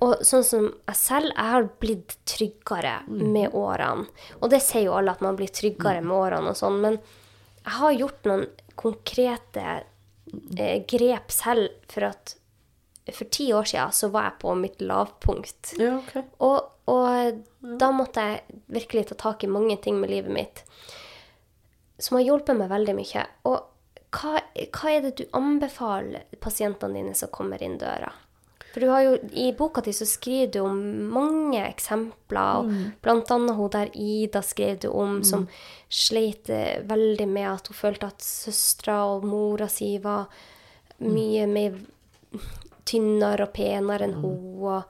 [0.05, 4.07] Og sånn som jeg selv, jeg har blitt tryggere med årene.
[4.39, 6.79] Og det sier jo alle, at man blir tryggere med årene og sånn.
[6.85, 6.99] Men
[7.65, 8.45] jeg har gjort noen
[8.79, 9.65] konkrete
[10.55, 12.37] eh, grep selv for at
[13.09, 15.75] for ti år siden så var jeg på mitt lavpunkt.
[15.81, 16.23] ja, okay.
[16.45, 16.61] Og,
[16.93, 17.43] og
[17.81, 20.65] da måtte jeg virkelig ta tak i mange ting med livet mitt
[21.99, 23.25] som har hjulpet meg veldig mye.
[23.51, 23.57] Og
[24.15, 24.39] hva,
[24.77, 28.13] hva er det du anbefaler pasientene dine som kommer inn døra?
[28.73, 30.81] For du har jo, I boka di så skriver du om
[31.13, 32.61] mange eksempler.
[32.61, 35.49] og Blant annet hun der Ida skrev du om, som
[35.89, 40.29] sleit eh, veldig med at hun følte at søstera og mora si var
[40.99, 41.79] mye mer
[42.89, 44.39] tynnere og penere enn hun.
[44.65, 44.83] og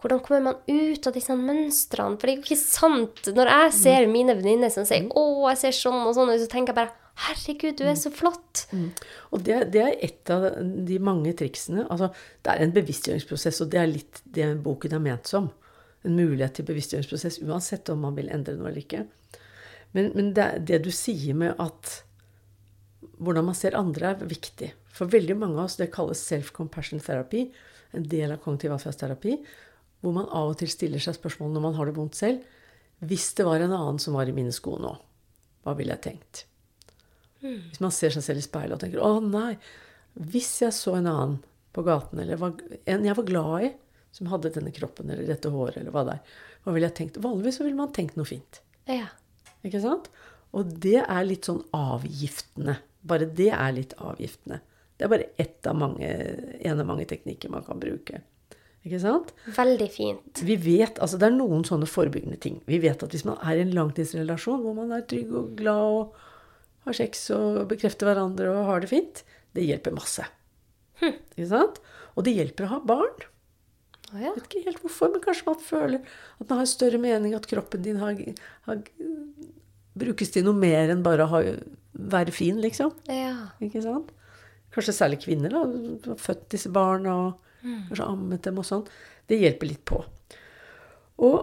[0.00, 2.16] hvordan kommer man ut av disse mønstrene?
[2.16, 3.26] For det er jo ikke sant.
[3.36, 6.72] Når jeg ser mine venninner som sier 'Å, jeg ser sånn og sånn', så tenker
[6.72, 8.66] jeg bare 'Herregud, du er så flott'.
[9.30, 10.46] Og det, det er et av
[10.86, 11.86] de mange triksene.
[11.90, 12.10] Altså,
[12.42, 15.50] det er en bevisstgjøringsprosess, og det er litt det boken er ment som.
[16.04, 19.04] En mulighet til bevisstgjøringsprosess, uansett om man vil endre noe eller ikke.
[19.92, 22.04] Men, men det, det du sier med at
[23.20, 24.70] hvordan man ser andre, er viktig.
[24.94, 27.50] For veldig mange av oss, det kalles self-compassion therapy,
[27.96, 29.36] en del av kognitiv atferdsterapi,
[30.00, 32.44] hvor man av og til stiller seg spørsmål når man har det vondt selv.
[33.04, 34.94] Hvis det var en annen som var i mine sko nå,
[35.64, 36.44] hva ville jeg tenkt?
[37.40, 39.56] Hvis man ser seg selv i speilet og tenker 'Å, nei'.
[40.14, 41.38] Hvis jeg så en annen
[41.72, 43.70] på gaten, eller var, en jeg var glad i,
[44.12, 47.20] som hadde denne kroppen eller dette håret, eller hva det er, hva ville jeg tenkt?
[47.22, 48.60] Vanligvis så ville man tenkt noe fint.
[48.90, 49.06] Ja.
[49.64, 50.10] Ikke sant?
[50.56, 52.80] Og det er litt sånn avgiftende.
[53.06, 54.60] Bare det er litt avgiftende.
[54.98, 56.08] Det er bare ett av mange,
[56.60, 58.20] en av mange teknikker man kan bruke.
[58.84, 59.30] Ikke sant?
[59.56, 60.42] Veldig fint.
[60.44, 62.60] Vi vet, altså Det er noen sånne forebyggende ting.
[62.68, 65.96] Vi vet at hvis man er i en langtidsrelasjon hvor man er trygg og glad
[66.00, 66.20] og
[66.86, 69.22] har sex og bekrefter hverandre og har det fint,
[69.56, 70.24] det hjelper masse.
[71.02, 71.80] Ikke sant?
[72.16, 73.26] Og det hjelper å ha barn.
[74.10, 74.30] Ah, ja.
[74.30, 77.34] Jeg vet ikke helt hvorfor, men kanskje man føler at man har en større mening,
[77.36, 78.18] at kroppen din har,
[78.66, 78.80] har,
[80.00, 81.42] brukes til noe mer enn bare å ha,
[82.14, 82.94] være fin, liksom.
[83.10, 83.36] ja.
[83.62, 84.10] Ikke sant?
[84.74, 85.62] Kanskje særlig kvinner, da.
[86.02, 88.84] som har Født disse barna og kanskje ammet dem og sånn.
[89.30, 89.98] Det hjelper litt på.
[91.26, 91.38] Og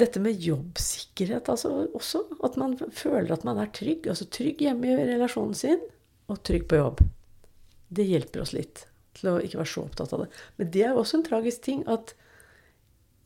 [0.00, 2.24] dette med jobbsikkerhet, altså også.
[2.46, 4.08] At man føler at man er trygg.
[4.10, 5.82] Altså trygg hjemme i relasjonen sin,
[6.30, 7.04] og trygg på jobb.
[7.90, 8.84] Det hjelper oss litt
[9.18, 10.28] til å ikke være så opptatt av det.
[10.58, 12.14] Men det er jo også en tragisk ting at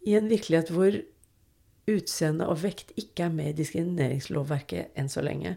[0.05, 0.97] i en virkelighet hvor
[1.91, 5.57] utseende og vekt ikke er med i diskrimineringslovverket enn så lenge,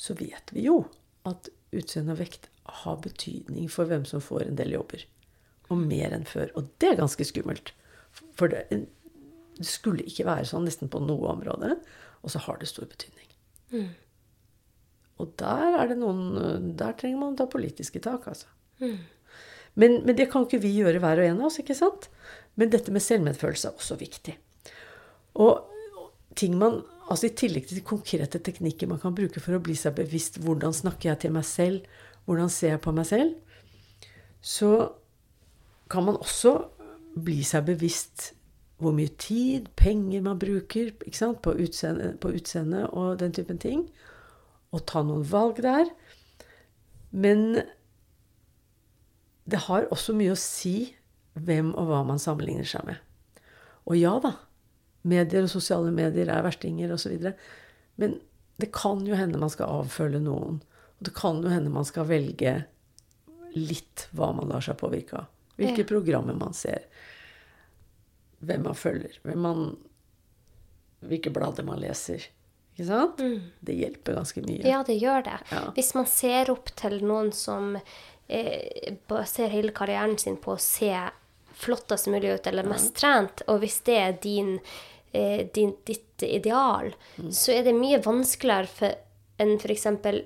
[0.00, 0.82] så vet vi jo
[1.28, 2.48] at utseende og vekt
[2.82, 5.04] har betydning for hvem som får en del jobber.
[5.70, 6.50] Og mer enn før.
[6.58, 7.70] Og det er ganske skummelt.
[8.38, 8.64] For det,
[9.60, 11.74] det skulle ikke være sånn nesten på noe område,
[12.24, 13.28] og så har det stor betydning.
[15.20, 18.48] Og der er det noen Der trenger man å ta politiske tak, altså.
[19.78, 22.08] Men, men det kan ikke vi gjøre hver og en av oss, ikke sant?
[22.58, 24.34] Men dette med selvmedfølelse er også viktig.
[25.38, 25.68] Og
[26.40, 29.76] ting man, altså I tillegg til de konkrete teknikker man kan bruke for å bli
[29.78, 31.86] seg bevisst hvordan snakker jeg til meg selv,
[32.26, 33.36] hvordan ser jeg på meg selv,
[34.40, 34.72] så
[35.90, 36.56] kan man også
[37.20, 38.30] bli seg bevisst
[38.80, 40.92] hvor mye tid, penger man bruker?
[41.44, 43.84] På, utseende, på utseende og den typen ting.
[44.72, 45.90] Og ta noen valg der.
[47.10, 47.62] Men
[49.50, 50.92] det har også mye å si
[51.34, 52.98] hvem og hva man sammenligner seg med.
[53.88, 54.34] Og ja da,
[55.08, 57.30] medier og sosiale medier er verstinger osv.
[58.00, 58.18] Men
[58.60, 60.60] det kan jo hende man skal avfølge noen.
[60.98, 62.60] Og det kan jo hende man skal velge
[63.56, 65.30] litt hva man lar seg påvirke av.
[65.60, 65.88] Hvilke Ja.
[65.88, 66.84] programmer man ser.
[68.40, 69.16] Hvem man følger.
[69.22, 69.64] Hvem man,
[71.04, 72.24] hvilke blader man leser.
[72.74, 73.20] Ikke sant?
[73.60, 74.62] Det hjelper ganske mye.
[74.64, 75.38] Ja, det gjør det.
[75.52, 75.64] Ja.
[75.76, 80.94] Hvis man ser opp til noen som eh, baserer hele karrieren sin på å se
[81.60, 84.54] flottest mulig ut eller mest trent, og hvis det er din,
[85.12, 86.94] eh, din, ditt ideal,
[87.28, 89.00] så er det mye vanskeligere for,
[89.40, 90.24] enn for eksempel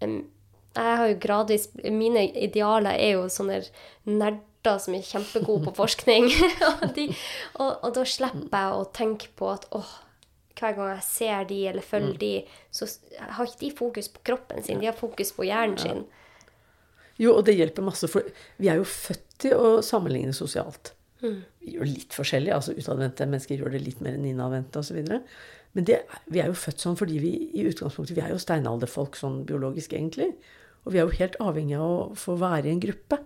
[0.00, 3.58] Jeg har jo gradvis Mine idealer er jo sånne
[4.60, 6.30] nerder som er kjempegode på forskning.
[6.82, 7.08] og, de,
[7.58, 9.90] og, og da slipper jeg å tenke på at åh,
[10.60, 12.32] hver gang jeg ser de eller følger de,
[12.70, 12.86] så
[13.18, 16.04] har ikke de fokus på kroppen sin, de har fokus på hjernen sin.
[17.20, 18.24] Jo, og det hjelper masse, for
[18.56, 20.94] vi er jo født til å sammenligne sosialt.
[21.20, 22.52] Vi gjør litt forskjellig.
[22.54, 25.02] altså Utadvendte mennesker gjør det litt mer enn innadvendte osv.
[25.76, 25.98] Men det,
[26.32, 29.92] vi er jo født sånn fordi vi i utgangspunktet, vi er jo steinalderfolk sånn biologisk,
[29.92, 30.30] egentlig.
[30.86, 33.20] Og vi er jo helt avhengig av å få være i en gruppe.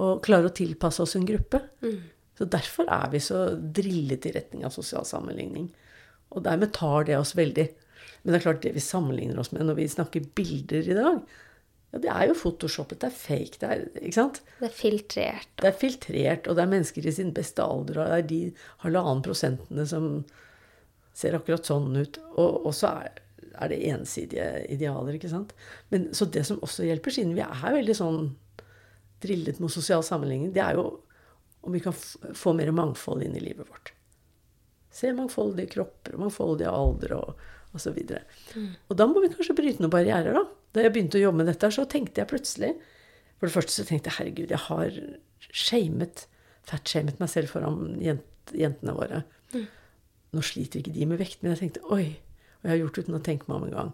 [0.00, 1.60] Og klare å tilpasse oss en gruppe.
[2.38, 5.68] Så derfor er vi så drillet i retning av sosial sammenligning.
[6.32, 7.66] Og dermed tar det oss veldig.
[8.22, 11.22] Men det er klart, det vi sammenligner oss med når vi snakker bilder i dag,
[11.90, 14.42] ja, det er jo photoshoppet, det er fake, det er Ikke sant?
[14.60, 15.48] Det er filtrert.
[15.58, 18.42] Det er filtrert, og det er mennesker i sin beste alder, og det er de
[18.84, 20.12] halvannen prosentene som
[21.16, 22.20] ser akkurat sånn ut.
[22.36, 23.18] Og, og så er,
[23.56, 25.56] er det ensidige idealer, ikke sant.
[25.90, 28.30] Men, så det som også hjelper, siden vi er veldig sånn
[29.22, 30.88] drillet mot sosial sammenligning, det er jo
[31.60, 33.92] om vi kan få mer mangfold inn i livet vårt.
[34.90, 37.42] Se mangfoldige kropper og mangfoldige alder og
[37.76, 37.98] osv.
[38.56, 38.70] Mm.
[38.88, 40.44] Og da må vi kanskje bryte noen barrierer, da.
[40.74, 42.74] Da jeg begynte å jobbe med dette, så tenkte jeg plutselig
[43.38, 44.96] For det første så tenkte jeg herregud, jeg har
[45.50, 46.26] shamet,
[46.68, 49.22] fatshamet meg selv foran jent, jentene våre.
[50.30, 52.04] Nå sliter ikke de med vekt, men jeg tenkte oi.
[52.60, 53.92] Og jeg har gjort det uten å tenke meg om en gang.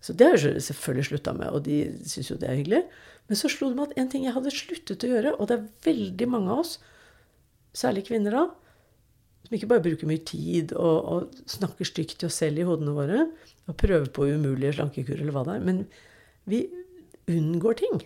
[0.00, 2.84] Så det har jeg selvfølgelig slutta med, og de syns jo det er hyggelig.
[3.28, 5.58] Men så slo det meg at en ting jeg hadde sluttet å gjøre, og det
[5.58, 6.78] er veldig mange av oss,
[7.76, 8.46] særlig kvinner da,
[9.44, 12.94] som ikke bare bruker mye tid og, og snakker stygt til oss selv i hodene
[12.96, 13.26] våre,
[13.68, 15.84] og prøver på umulige slankekur eller hva det er, men
[16.50, 16.64] vi
[17.30, 18.00] unngår ting.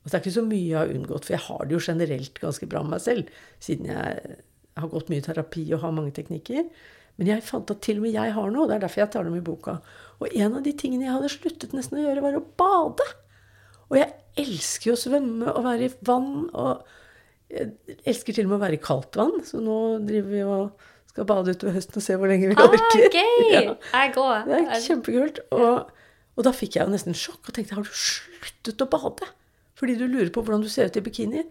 [0.00, 2.40] Og det er ikke så mye jeg har unngått, for jeg har det jo generelt
[2.40, 4.38] ganske bra med meg selv, siden jeg
[4.80, 6.64] har gått mye terapi og har mange teknikker.
[7.20, 9.26] Men jeg fant at til og med jeg har noe, det er derfor jeg tar
[9.28, 9.74] dem i boka.
[10.20, 13.06] Og en av de tingene jeg hadde sluttet nesten å gjøre, var å bade.
[13.90, 14.08] Og jeg
[14.40, 16.48] elsker jo å svømme og være i vann.
[16.54, 16.86] og
[17.50, 17.72] jeg
[18.06, 21.26] elsker til og med å være i kaldt vann, så nå driver vi og skal
[21.26, 23.08] bade utover høsten og se hvor lenge vi Ah, orker.
[23.10, 23.48] gøy!
[23.56, 23.62] Ja,
[24.04, 24.44] Jeg går.
[24.46, 25.40] det er kjempekult.
[25.56, 25.90] Og,
[26.38, 29.26] og da fikk jeg jo nesten sjokk og tenkte har du sluttet å bade?
[29.80, 31.42] Fordi du lurer på hvordan du ser ut i bikini.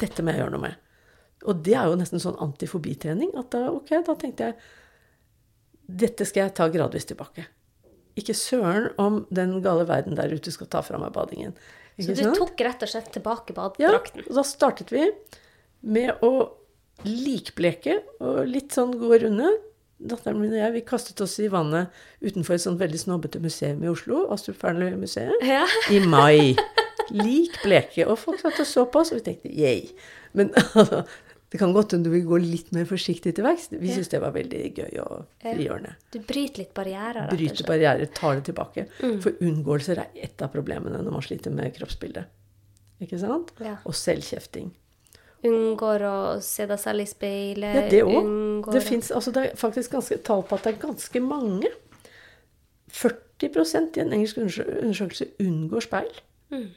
[0.00, 0.80] Dette må jeg gjøre noe med.
[1.50, 3.34] Og det er jo nesten sånn antifobitrening.
[3.36, 4.56] At da, ok, da tenkte jeg
[6.00, 7.44] dette skal jeg ta gradvis tilbake.
[8.18, 11.54] Ikke søren om den gale verden der ute skal ta fra meg badingen.
[12.00, 12.38] Så du sant?
[12.40, 14.24] tok rett og slett tilbake Ja, badedrakten?
[14.28, 15.06] og da startet vi
[15.82, 16.32] med å
[17.04, 19.50] likbleke og litt sånn gå runde.
[20.02, 21.92] Datteren min og jeg vi kastet oss i vannet
[22.24, 25.64] utenfor et sånt veldig snobbete museum i Oslo, Astrup Fearnley-museet, Ja.
[25.94, 26.56] i mai.
[27.12, 28.06] Lik bleke.
[28.08, 29.90] Og folk satt og så på oss, og vi tenkte yay.
[30.34, 31.04] Men altså,
[31.52, 33.66] det kan godt hende du vil gå litt mer forsiktig til verks.
[33.74, 35.90] Vi syntes det var veldig gøy og frigjørende.
[36.14, 38.86] Du bryter litt barrierer, Bryter og barrierer, tar det tilbake.
[39.20, 42.24] For unngåelser er ett av problemene når man sliter med kroppsbildet.
[43.04, 43.52] Ikke sant?
[43.60, 43.74] Ja.
[43.84, 44.70] Og selvkjefting.
[45.44, 47.76] Unngår å se deg selv i speilet.
[47.76, 48.72] Ja, det òg.
[48.72, 51.68] Det, finnes- altså det er faktisk ganske tall på at det er ganske mange.
[52.92, 56.20] 40 i en engelsk undersøkelse unngår speil.
[56.48, 56.68] Mm.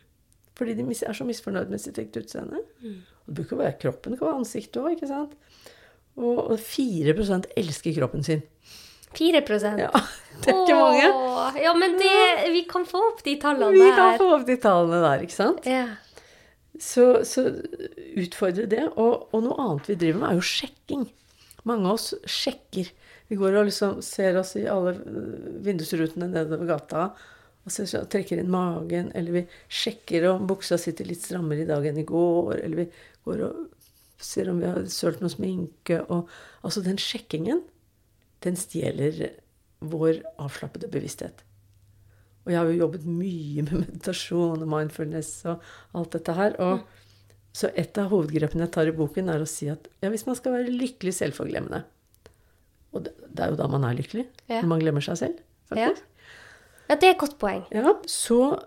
[0.57, 2.59] Fordi de er så misfornøyd med sitt eget utseende.
[2.81, 3.03] Mm.
[3.25, 5.33] Det burde ikke være kroppen, det kan være ansiktet òg, ikke sant.
[6.15, 8.43] Og, og 4% elsker kroppen sin.
[9.15, 9.89] 4% Ja,
[10.43, 11.09] det er ikke mange.
[11.63, 12.15] Ja, men det,
[12.53, 13.95] vi kan få opp de tallene Vi der.
[13.97, 15.67] kan få opp de tallene der, ikke sant.
[15.69, 15.85] Ja.
[16.75, 17.45] Så, så
[18.19, 18.83] utfordre det.
[18.99, 21.05] Og, og noe annet vi driver med, er jo sjekking.
[21.65, 22.91] Mange av oss sjekker.
[23.31, 24.93] Vi går og liksom ser oss i alle
[25.65, 27.05] vindusrutene nedover gata
[27.65, 29.41] og så så trekker inn magen, eller vi
[29.73, 32.87] sjekker om buksa sitter litt strammere i dag enn i går, eller vi
[33.25, 33.63] går og
[34.21, 36.29] ser om vi har sølt noe sminke og
[36.65, 37.59] Altså, den sjekkingen,
[38.41, 39.33] den stjeler
[39.85, 41.43] vår avslappede bevissthet.
[42.45, 45.61] Og jeg har jo jobbet mye med meditasjon og mindfulness og
[45.97, 46.55] alt dette her.
[46.61, 46.81] Og
[47.55, 50.35] Så et av hovedgrepene jeg tar i boken, er å si at ja, hvis man
[50.35, 51.83] skal være lykkelig selvforglemmende
[52.93, 54.61] Og det, det er jo da man er lykkelig, Ja.
[54.61, 56.01] når man glemmer seg selv, faktisk.
[56.01, 56.14] Ja,
[56.93, 57.65] det er et godt poeng.
[57.73, 58.59] Ja, så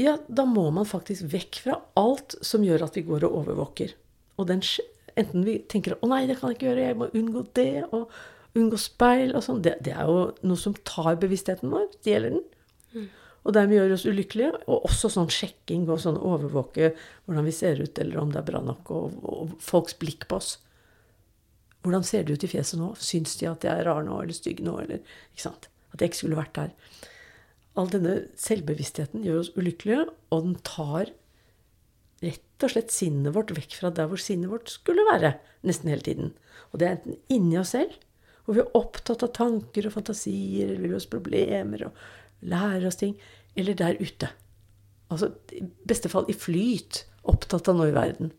[0.00, 3.92] Ja, da må man faktisk vekk fra alt som gjør at vi går og overvåker.
[4.40, 4.62] Og den,
[5.14, 6.86] enten vi tenker 'Å nei, det kan jeg ikke gjøre.
[6.88, 8.08] Jeg må unngå det.' Og
[8.56, 9.60] unngå speil og sånn.
[9.62, 11.90] Det, det er jo noe som tar bevisstheten vår.
[12.00, 12.42] Stjeler den.
[13.44, 14.52] Og dermed gjør oss ulykkelige.
[14.66, 16.94] Og også sånn sjekking og sånn overvåke
[17.26, 20.40] hvordan vi ser ut, eller om det er bra nok, og, og folks blikk på
[20.40, 20.58] oss.
[21.84, 22.92] Hvordan ser det ut i fjeset nå?
[23.00, 25.00] Syns de at jeg er rar nå, eller stygg nå, eller
[25.32, 25.70] ikke sant?
[25.90, 26.74] At jeg ikke skulle vært der.
[27.78, 31.12] All denne selvbevisstheten gjør oss ulykkelige, og den tar
[32.20, 35.34] rett og slett sinnet vårt vekk fra der hvor sinnet vårt skulle være,
[35.66, 36.32] nesten hele tiden.
[36.70, 37.94] Og det er enten inni oss selv,
[38.44, 42.04] hvor vi er opptatt av tanker og fantasier, eller løse problemer og
[42.50, 43.16] lærer oss ting,
[43.58, 44.30] eller der ute.
[45.10, 48.32] Altså i beste fall i flyt, opptatt av noe i verden.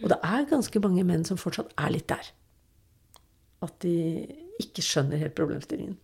[0.00, 2.30] Og det er ganske mange menn som fortsatt er litt der.
[3.64, 3.94] At de
[4.60, 5.98] ikke skjønner helt problemstillingen.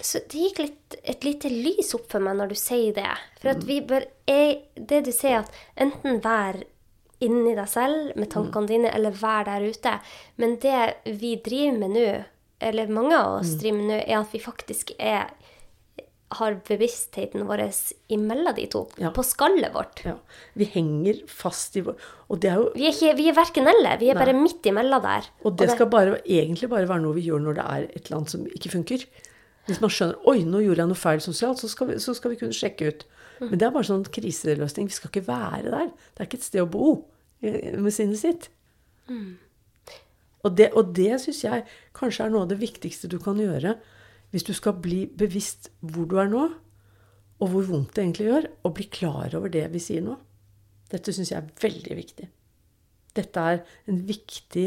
[0.00, 3.10] Så det gikk litt, et lite lys opp for meg når du sier det.
[3.42, 6.60] For at vi bør Det du sier, at enten vær
[7.24, 9.96] inni deg selv med tankene dine, eller vær der ute.
[10.38, 12.06] Men det vi driver med nå,
[12.68, 15.32] eller mange av oss driver med nå, er at vi faktisk er
[16.36, 17.62] har bevisstheten vår
[18.12, 18.82] imellom de to.
[19.00, 19.10] Ja.
[19.16, 20.02] På skallet vårt.
[20.04, 20.18] Ja.
[20.52, 23.96] Vi henger fast i Og det er jo Vi er, ikke, vi er verken eller.
[24.00, 25.30] Vi er bare midt imellom der.
[25.48, 28.18] Og det skal bare, egentlig bare være noe vi gjør når det er et eller
[28.18, 29.06] annet som ikke funker.
[29.68, 32.32] Hvis man skjønner oi, nå gjorde jeg noe feil sosialt, så skal vi, så skal
[32.32, 33.04] vi kunne sjekke ut.
[33.44, 34.88] Men det er bare sånn kriseløsning.
[34.88, 35.90] Vi skal ikke være der.
[35.92, 36.88] Det er ikke et sted å bo
[37.44, 38.48] eh, med sinnet sitt.
[40.46, 43.76] Og det, og det syns jeg kanskje er noe av det viktigste du kan gjøre
[44.32, 46.42] hvis du skal bli bevisst hvor du er nå,
[47.38, 50.18] og hvor vondt det egentlig gjør, og bli klar over det vi sier nå.
[50.92, 52.26] Dette syns jeg er veldig viktig.
[53.16, 54.66] Dette er en viktig,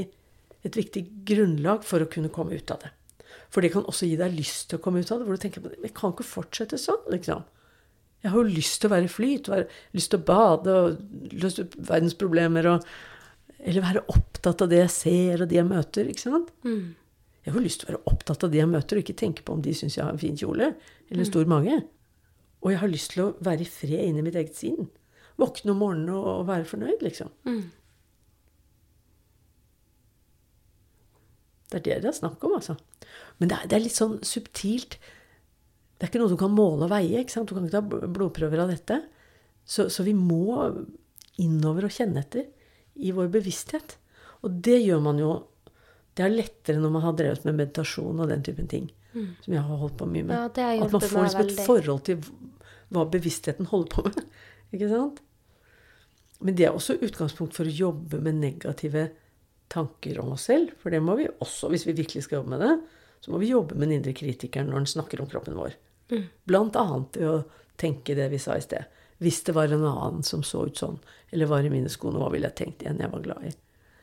[0.66, 2.92] et viktig grunnlag for å kunne komme ut av det.
[3.52, 5.44] For det kan også gi deg lyst til å komme ut av det, hvor du
[5.44, 7.04] tenker jeg kan ikke fortsette sånn.
[7.12, 7.44] liksom.
[8.22, 11.34] Jeg har jo lyst til å være i flyt, være, lyst til å bade og
[11.42, 12.16] løse opp verdens.
[12.22, 12.86] Og,
[13.60, 16.08] eller være opptatt av det jeg ser og de jeg møter.
[16.12, 16.52] ikke sant?
[17.42, 19.44] Jeg har jo lyst til å være opptatt av de jeg møter, og ikke tenke
[19.44, 20.72] på om de syns jeg har en fin kjole
[21.10, 21.82] eller en stor mage.
[22.62, 24.92] Og jeg har lyst til å være i fred inni mitt eget sinn.
[25.42, 27.32] Våkne om morgenen og, og være fornøyd, liksom.
[31.72, 32.76] Det er det det er snakk om, altså.
[33.40, 34.98] Men det er, det er litt sånn subtilt.
[35.98, 37.22] Det er ikke noe du kan måle og veie.
[37.22, 37.50] ikke sant?
[37.50, 39.00] Du kan ikke ta blodprøver av dette.
[39.64, 40.58] Så, så vi må
[41.42, 42.48] innover og kjenne etter
[43.02, 43.96] i vår bevissthet.
[44.42, 45.32] Og det gjør man jo
[46.12, 48.90] Det er lettere når man har drevet med meditasjon og den typen ting.
[49.14, 50.36] Som jeg har holdt på mye med.
[50.36, 52.26] Ja, At man får liksom et forhold til
[52.92, 54.26] hva bevisstheten holder på med.
[54.76, 55.22] ikke sant?
[56.42, 59.08] Men det er også utgangspunkt for å jobbe med negative
[59.72, 60.74] tanker om oss selv.
[60.82, 62.74] For det må vi også, hvis vi virkelig skal jobbe med det,
[63.22, 65.78] så må vi jobbe med den indre kritikeren når den snakker om kroppen vår.
[66.50, 67.44] Blant annet ved å
[67.80, 69.00] tenke det vi sa i sted.
[69.22, 70.98] Hvis det var en annen som så ut sånn,
[71.30, 73.54] eller var i mine skoene, hva ville jeg tenkt igjen jeg var glad i?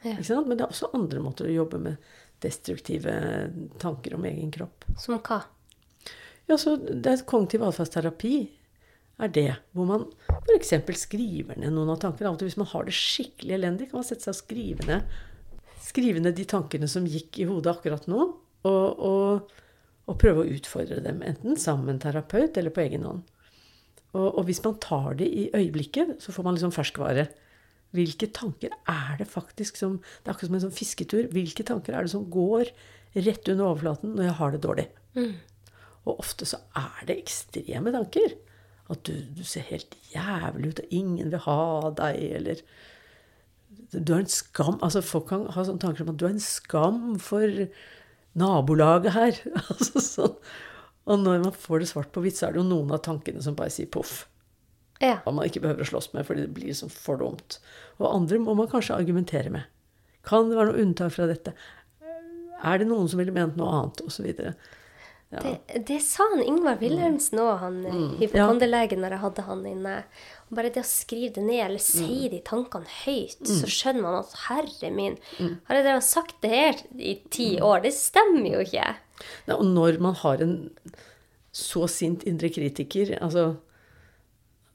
[0.04, 0.14] Ja.
[0.14, 0.46] Ikke sant?
[0.46, 2.10] Men det er også andre måter å jobbe med
[2.44, 3.14] destruktive
[3.82, 4.86] tanker om egen kropp.
[4.98, 5.40] Som hva?
[6.48, 8.36] Ja, så det er Kognitiv atferdsterapi
[9.18, 9.50] er det.
[9.74, 10.06] Hvor man
[10.46, 10.72] f.eks.
[11.02, 12.30] skriver ned noen av tankene.
[12.30, 14.86] Av og til hvis man har det skikkelig elendig, kan man sette seg og skrive
[14.88, 15.18] ned,
[15.88, 18.28] skrive ned de tankene som gikk i hodet akkurat nå,
[18.68, 19.58] og, og,
[20.08, 21.22] og prøve å utfordre dem.
[21.26, 23.26] Enten sammen med en terapeut eller på egen hånd.
[24.16, 27.28] Og, og hvis man tar det i øyeblikket, så får man liksom ferskvare.
[27.96, 31.28] Hvilke tanker er det faktisk som Det er akkurat som en sånn fisketur.
[31.32, 32.72] Hvilke tanker er det som går
[33.16, 34.86] rett under overflaten når jeg har det dårlig?
[36.08, 38.36] Og ofte så er det ekstreme tanker.
[38.92, 42.62] At du, du ser helt jævlig ut, og ingen vil ha deg, eller
[43.92, 46.42] Du er en skam Altså, folk kan ha sånne tanker som at du er en
[46.44, 47.62] skam for
[48.38, 49.38] nabolaget her.
[49.72, 50.34] altså sånn.
[51.08, 53.40] Og når man får det svart på hvitt, så er det jo noen av tankene
[53.44, 54.26] som bare sier poff.
[55.00, 55.20] Ja.
[55.24, 57.60] Hva man ikke behøver å slåss med, fordi det blir liksom for dumt.
[57.96, 59.70] Og andre må man kanskje argumentere med.
[60.26, 61.54] Kan det være noe unntak fra dette?
[62.58, 64.02] Er det noen som ville ment noe annet?
[64.04, 64.56] Og så videre.
[65.28, 65.42] Ja.
[65.44, 68.04] Det, det sa han Ingvar Wilhelmsen òg, han mm.
[68.22, 69.96] hypokonderlegen, når jeg hadde han inne.
[70.54, 74.32] Bare det å skrive det ned, eller si de tankene høyt, så skjønner man at
[74.46, 75.18] herre min,
[75.68, 77.82] har jeg drevet sagt det her i ti år?
[77.84, 78.86] Det stemmer jo ikke.
[79.48, 80.54] Nei, og når man har en
[81.58, 83.56] så sint indre kritiker altså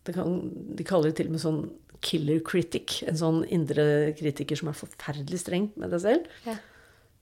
[0.03, 0.33] det kan,
[0.75, 1.61] De kaller det til og med sånn
[2.03, 2.97] killer critic.
[3.07, 6.25] En sånn indre kritiker som er forferdelig streng med deg selv.
[6.43, 6.57] Ja.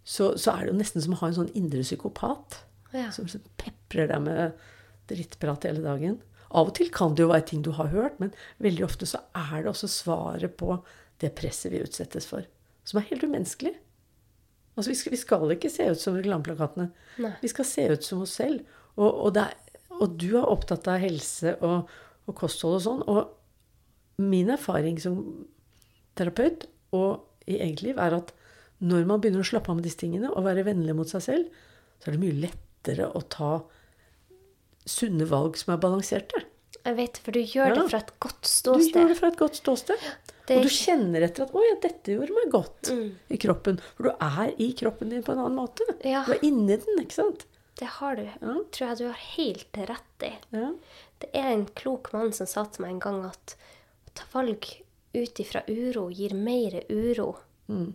[0.01, 2.57] Så, så er det jo nesten som å ha en sånn indre psykopat.
[2.89, 3.11] Ja.
[3.13, 4.63] Som liksom peprer deg med
[5.11, 6.17] drittprat hele dagen.
[6.51, 8.33] Av og til kan det jo være ting du har hørt, men
[8.63, 10.79] veldig ofte så er det også svaret på
[11.23, 12.45] det presset vi utsettes for.
[12.87, 13.73] Som er helt umenneskelig.
[14.75, 16.89] Altså, vi skal, vi skal ikke se ut som reklameplakatene.
[17.41, 18.63] Vi skal se ut som oss selv.
[18.97, 19.55] Og, og, er,
[19.99, 21.91] og du er opptatt av helse og,
[22.27, 23.03] og kosthold og sånn.
[23.11, 25.19] Og min erfaring som
[26.17, 28.33] terapeut og i eget liv er at
[28.81, 31.61] når man begynner å slappe av med disse tingene og være vennlig mot seg selv,
[32.01, 33.51] så er det mye lettere å ta
[34.85, 36.43] sunne valg som er balanserte.
[36.81, 37.75] Jeg vet, for du gjør Ja.
[37.75, 38.93] det fra et godt ståsted.
[38.93, 39.97] Du gjør det fra et godt ståsted.
[40.47, 43.15] Det Og du kjenner etter at 'Å ja, dette gjorde meg godt Mm.
[43.29, 43.79] i kroppen'.
[43.95, 45.81] For du er i kroppen din på en annen måte.
[46.03, 46.23] Ja.
[46.25, 47.45] Du er inni den, ikke sant?
[47.77, 48.23] Det har du.
[48.23, 48.53] Ja.
[48.71, 50.33] Tror jeg du har helt rett i.
[50.51, 50.71] Ja.
[51.19, 53.55] Det er en klok mann som sa til meg en gang at
[54.07, 54.81] å ta valg
[55.13, 57.37] ut ifra uro gir mer uro.
[57.69, 57.93] Mm.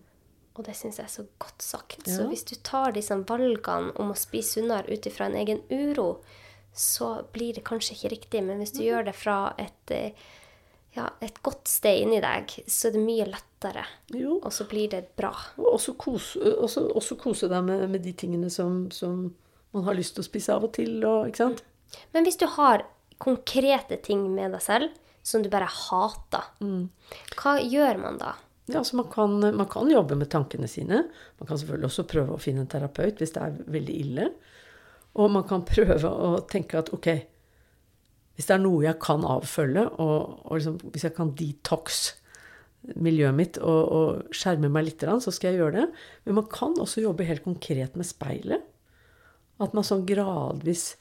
[0.56, 2.04] Og det syns jeg er så godt sagt.
[2.06, 6.20] Så hvis du tar disse valgene om å spise sunnere ut ifra en egen uro,
[6.76, 8.42] så blir det kanskje ikke riktig.
[8.44, 10.26] Men hvis du gjør det fra et, eh,
[10.96, 13.86] ja, et godt sted inni deg, så er det mye lettere.
[14.14, 14.38] Jo.
[14.42, 15.32] Og så blir det bra.
[15.58, 19.30] Og også kose, deg med, med de tingene som, som
[19.72, 20.98] man har lyst til å spise av og til.
[21.04, 21.64] Og, ikke sant?
[22.12, 22.84] Men hvis du har
[23.22, 24.92] konkrete ting med deg selv
[25.26, 26.88] som du bare hater, Mm.
[27.40, 28.34] hva gjør man da?
[28.68, 31.04] Ja, altså man, kan, man kan jobbe med tankene sine.
[31.38, 34.24] Man kan selvfølgelig også prøve å finne en terapeut hvis det er veldig ille.
[35.16, 37.08] Og man kan prøve å tenke at ok,
[38.36, 42.02] hvis det er noe jeg kan avfølge, og, og liksom, hvis jeg kan detox
[42.94, 45.86] miljøet mitt og, og skjerme meg litt, så skal jeg gjøre det.
[46.26, 48.68] Men man kan også jobbe helt konkret med speilet.
[49.62, 50.94] At man sånn gradvis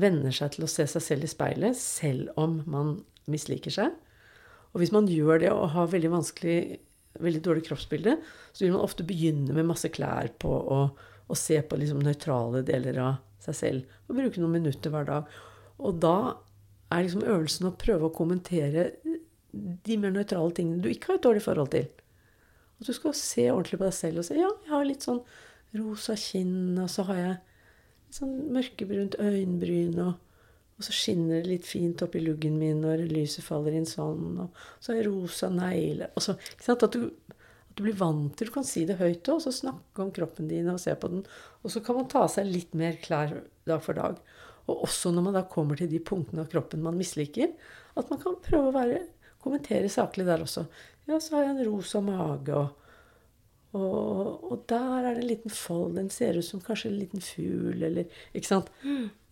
[0.00, 2.96] venner seg til å se seg selv i speilet, selv om man
[3.30, 3.94] misliker seg.
[4.74, 6.58] Og hvis man gjør det og har veldig vanskelig,
[7.22, 8.16] veldig dårlig kroppsbilde,
[8.52, 11.00] så vil man ofte begynne med masse klær på og,
[11.30, 13.98] og se på liksom nøytrale deler av seg selv.
[14.08, 15.34] Og bruke noen minutter hver dag.
[15.80, 16.16] Og da
[16.90, 18.90] er liksom øvelsen å prøve å kommentere
[19.50, 21.86] de mer nøytrale tingene du ikke har et dårlig forhold til.
[22.80, 25.22] At du skal se ordentlig på deg selv og si ja, jeg har litt sånn
[25.76, 30.46] rosa kinn, og så har jeg litt sånn mørkebrunt øyenbryn, og,
[30.78, 34.64] og så skinner det litt fint oppi luggen min når lyset faller inn sånn, og
[34.80, 36.86] så har jeg rosa negler og så, ikke sant?
[36.88, 37.36] At du,
[37.80, 40.50] du blir vant til Du kan si det høyt òg, og så snakke om kroppen
[40.50, 41.24] din og se på den.
[41.64, 44.20] Og så kan man ta av seg litt mer klær dag for dag.
[44.68, 47.54] Og også når man da kommer til de punktene av kroppen man misliker,
[47.98, 49.00] at man kan prøve å være,
[49.40, 50.66] kommentere saklig der også.
[51.08, 52.76] Ja, så har jeg en rosa mage, og,
[53.72, 55.96] og, og der er det en liten fold.
[55.96, 58.68] Den ser ut som kanskje en liten fugl, eller Ikke sant?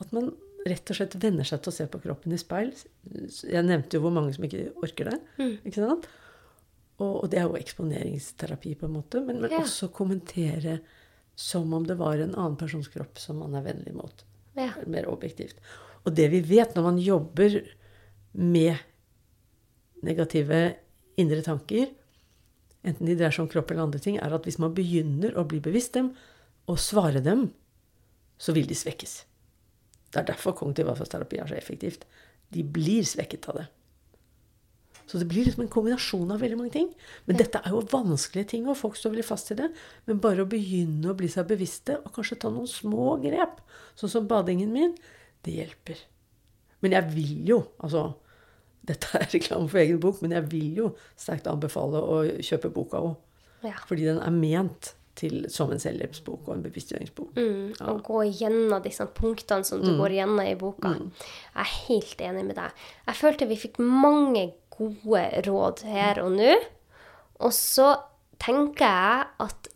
[0.01, 0.33] At man
[0.69, 2.73] rett og slett venner seg til å se på kroppen i speil.
[3.45, 5.21] Jeg nevnte jo hvor mange som ikke orker det.
[5.69, 6.09] Ikke sant?
[6.99, 9.21] Og, og det er jo eksponeringsterapi, på en måte.
[9.25, 9.61] Men, men Ja.
[9.63, 10.81] også kommentere
[11.39, 14.25] som om det var en annen persons kropp som man er vennlig mot.
[14.59, 14.73] Ja.
[14.91, 15.61] Mer objektivt.
[16.05, 17.61] Og det vi vet når man jobber
[18.35, 18.77] med
[20.03, 20.59] negative
[21.19, 21.89] indre tanker,
[22.87, 25.47] enten de dreier seg om kropp eller andre ting, er at hvis man begynner å
[25.49, 26.13] bli bevisst dem
[26.69, 27.49] og svare dem,
[28.39, 29.21] så vil de svekkes.
[30.13, 32.07] Det er derfor kognitiv atferdsterapi er så effektivt.
[32.55, 33.67] De blir svekket av det.
[35.09, 36.89] Så det blir liksom en kombinasjon av veldig mange ting.
[37.25, 39.71] Men dette er jo vanskelige ting, og folk står veldig fast i det.
[40.09, 43.63] Men bare å begynne å bli seg bevisste, og kanskje ta noen små grep,
[43.97, 44.93] sånn som badingen min,
[45.47, 46.03] det hjelper.
[46.85, 48.11] Men jeg vil jo, altså
[48.89, 53.03] Dette er reklame for egen bok, men jeg vil jo sterkt anbefale å kjøpe boka
[53.05, 53.17] òg.
[53.67, 53.75] Ja.
[53.89, 57.37] Fordi den er ment til, som en selvhjelpsbok og en bevisstgjøringsbok.
[57.37, 60.95] Mm, og gå gjennom disse punktene som du går gjennom i boka.
[60.95, 62.87] Jeg er helt enig med deg.
[63.09, 64.47] Jeg følte vi fikk mange
[64.79, 66.55] gode råd her og nå.
[67.45, 67.93] Og så
[68.43, 69.71] tenker jeg at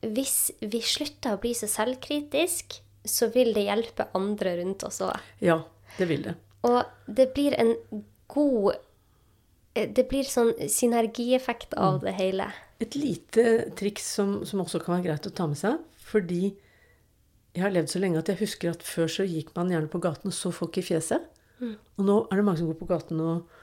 [0.00, 5.16] hvis vi slutter å bli så selvkritisk, så vil det hjelpe andre rundt oss òg.
[5.44, 5.60] Ja,
[5.98, 6.36] det vil det.
[6.68, 7.74] Og det blir en
[8.30, 8.74] god
[9.74, 12.50] eh, Det blir sånn synergieffekt av det hele.
[12.80, 15.80] Et lite triks som, som også kan være greit å ta med seg.
[16.10, 16.50] Fordi
[17.54, 20.00] jeg har levd så lenge at jeg husker at før så gikk man gjerne på
[20.02, 21.24] gaten og så folk i fjeset.
[21.60, 23.58] Og nå er det mange som går på gaten og,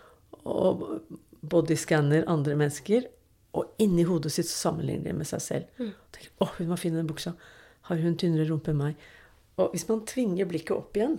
[0.46, 0.84] og
[1.42, 3.08] bodyscanner andre mennesker.
[3.58, 5.80] Og inni hodet sitt sammenligner de med seg selv.
[5.80, 5.94] Mm.
[6.14, 7.34] tenker, å, hun var fin i den buksa.
[7.90, 9.08] Har hun tynnere rumpe enn meg?
[9.58, 11.18] Og hvis man tvinger blikket opp igjen,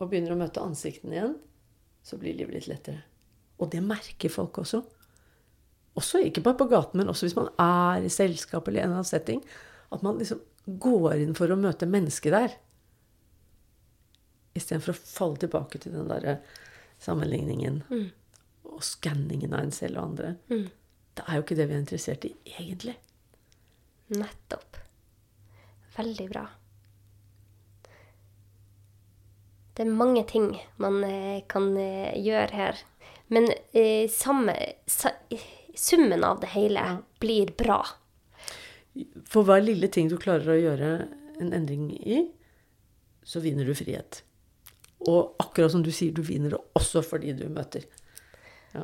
[0.00, 1.34] og begynner å møte ansiktene igjen,
[2.02, 3.04] så blir livet litt lettere.
[3.62, 4.80] Og det merker folk også.
[5.98, 9.02] Også ikke bare på gaten, men også hvis man er i selskap eller en eller
[9.02, 9.42] annen setting.
[9.92, 10.40] At man liksom
[10.82, 12.56] går inn for å møte mennesket der.
[14.58, 16.38] Istedenfor å falle tilbake til den derre
[17.02, 17.82] sammenligningen
[18.72, 20.34] og skanningen av en selv og andre.
[21.12, 22.96] Det er jo ikke det vi er interessert i, egentlig.
[24.16, 24.80] Nettopp.
[25.96, 26.46] Veldig bra.
[29.72, 30.50] Det er mange ting
[30.80, 32.80] man eh, kan eh, gjøre her.
[33.32, 34.54] Men eh, samme,
[34.86, 35.14] sa,
[35.74, 36.84] summen av det hele
[37.22, 37.80] blir bra.
[39.24, 40.90] For hver lille ting du klarer å gjøre
[41.40, 42.26] en endring i,
[43.24, 44.20] så vinner du frihet.
[45.08, 47.88] Og akkurat som du sier, du vinner det også fordi du møter.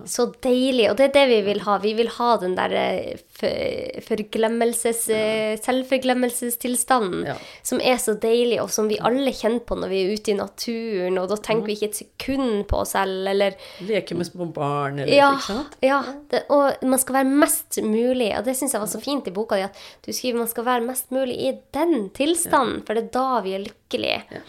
[0.05, 0.91] Så deilig.
[0.91, 1.79] Og det er det vi vil ha.
[1.81, 7.37] Vi vil ha den der eh, forglemmelses, eh, selvforglemmelsestilstanden Ja.
[7.63, 10.37] som er så deilig, og som vi alle kjenner på når vi er ute i
[10.37, 14.53] naturen, og da tenker vi ikke et sekund på oss selv, eller Leke med små
[14.53, 15.77] barn, eller ja, ikke sant?
[15.85, 19.29] ja det, og man skal være mest mulig, og det syns jeg var så fint
[19.29, 22.95] i boka di, at du skriver man skal være mest mulig i den tilstanden, for
[22.99, 24.43] det er da vi er lykkelige.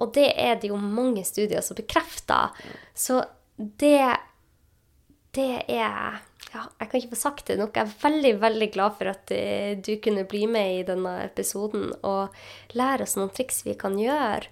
[0.00, 2.52] Og det er det jo mange studier som bekrefter.
[2.94, 3.22] Så
[3.56, 4.16] det
[5.36, 6.16] det er
[6.52, 7.76] Ja, jeg kan ikke få sagt det nok.
[7.76, 11.90] Jeg er veldig, veldig glad for at eh, du kunne bli med i denne episoden
[12.06, 12.32] og
[12.78, 14.46] lære oss noen triks vi kan gjøre.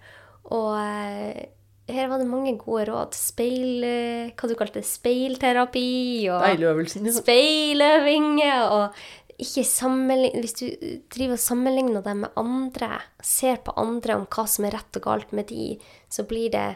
[0.52, 1.46] Og eh,
[1.94, 3.16] her var det mange gode råd.
[3.16, 3.84] Speil...
[3.86, 4.88] eh, Hva du kalte det?
[4.90, 7.16] Speilterapi og Speiløvelsen, ja.
[7.22, 9.04] Speiløvinger og
[9.40, 10.40] ikke sammenlign...
[10.44, 10.66] Hvis du
[11.14, 15.06] driver og sammenligner deg med andre, ser på andre om hva som er rett og
[15.08, 15.76] galt med de,
[16.12, 16.68] så blir det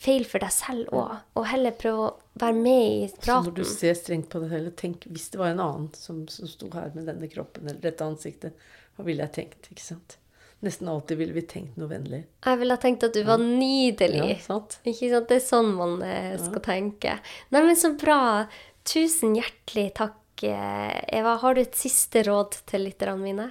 [0.00, 1.14] feil for deg selv òg.
[1.38, 4.72] Og heller prøve å være med i Så når du ser strengt på det hele,
[4.78, 8.06] tenk hvis det var en annen som, som sto her med denne kroppen eller dette
[8.06, 8.66] ansiktet,
[8.96, 9.70] hva ville jeg tenkt?
[9.72, 10.18] ikke sant?
[10.62, 12.20] Nesten alltid ville vi tenkt noe vennlig.
[12.46, 14.20] Jeg ville ha tenkt at du var nydelig.
[14.36, 14.76] Ja, sant?
[14.86, 15.26] Ikke sant?
[15.32, 17.16] Det er sånn man eh, skal tenke.
[17.50, 18.18] Nei, men så bra.
[18.86, 21.34] Tusen hjertelig takk, eh, Eva.
[21.42, 23.48] Har du et siste råd til lytterne mine?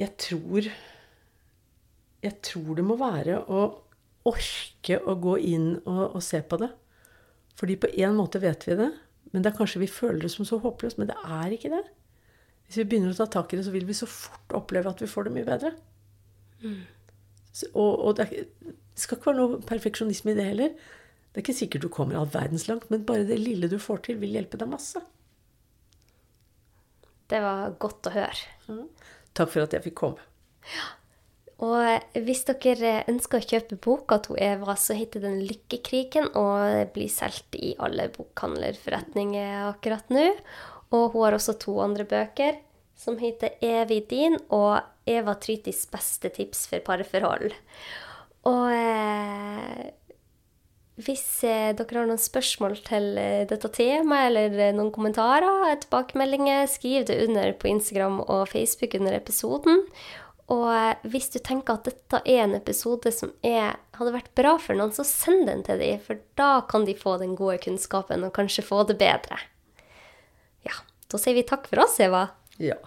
[0.00, 0.72] Jeg tror
[2.24, 3.62] Jeg tror det må være å
[4.28, 6.68] orke å gå inn og, og se på det.
[7.56, 8.90] Fordi på en måte vet vi det,
[9.32, 10.98] men det er kanskje vi føler det som så håpløst.
[11.00, 11.82] Men det er ikke det.
[12.66, 15.00] Hvis vi begynner å ta tak i det, så vil vi så fort oppleve at
[15.02, 15.72] vi får det mye bedre.
[17.52, 20.76] Så, og og det, er, det skal ikke være noe perfeksjonisme i det heller.
[21.30, 24.04] Det er ikke sikkert du kommer all verdens langt, men bare det lille du får
[24.06, 25.02] til, vil hjelpe deg masse.
[27.30, 28.80] Det var godt å høre.
[29.38, 30.26] Takk for at jeg fikk komme.
[31.60, 37.10] Og hvis dere ønsker å kjøpe boka til Eva, så heter den 'Lykkekrigen' og blir
[37.12, 40.30] solgt i alle bokhandlerforretninger akkurat nå.
[40.96, 42.56] Og hun har også to andre bøker
[42.96, 47.52] som heter 'Evig din' og 'Eva Trytis beste tips for parforhold'.
[48.48, 49.90] Og eh,
[51.00, 56.66] hvis eh, dere har noen spørsmål til eh, dette temaet, eller eh, noen kommentarer, tilbakemeldinger,
[56.68, 59.86] skriv det under på Instagram og Facebook under episoden.
[60.50, 64.74] Og hvis du tenker at dette er en episode som er, hadde vært bra for
[64.78, 68.34] noen, så send den til dem, for da kan de få den gode kunnskapen og
[68.34, 69.38] kanskje få det bedre.
[70.66, 70.74] Ja,
[71.06, 72.26] da sier vi takk for oss, Eva.
[72.58, 72.80] Ja.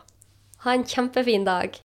[0.67, 1.79] Ha en kjempefin dag.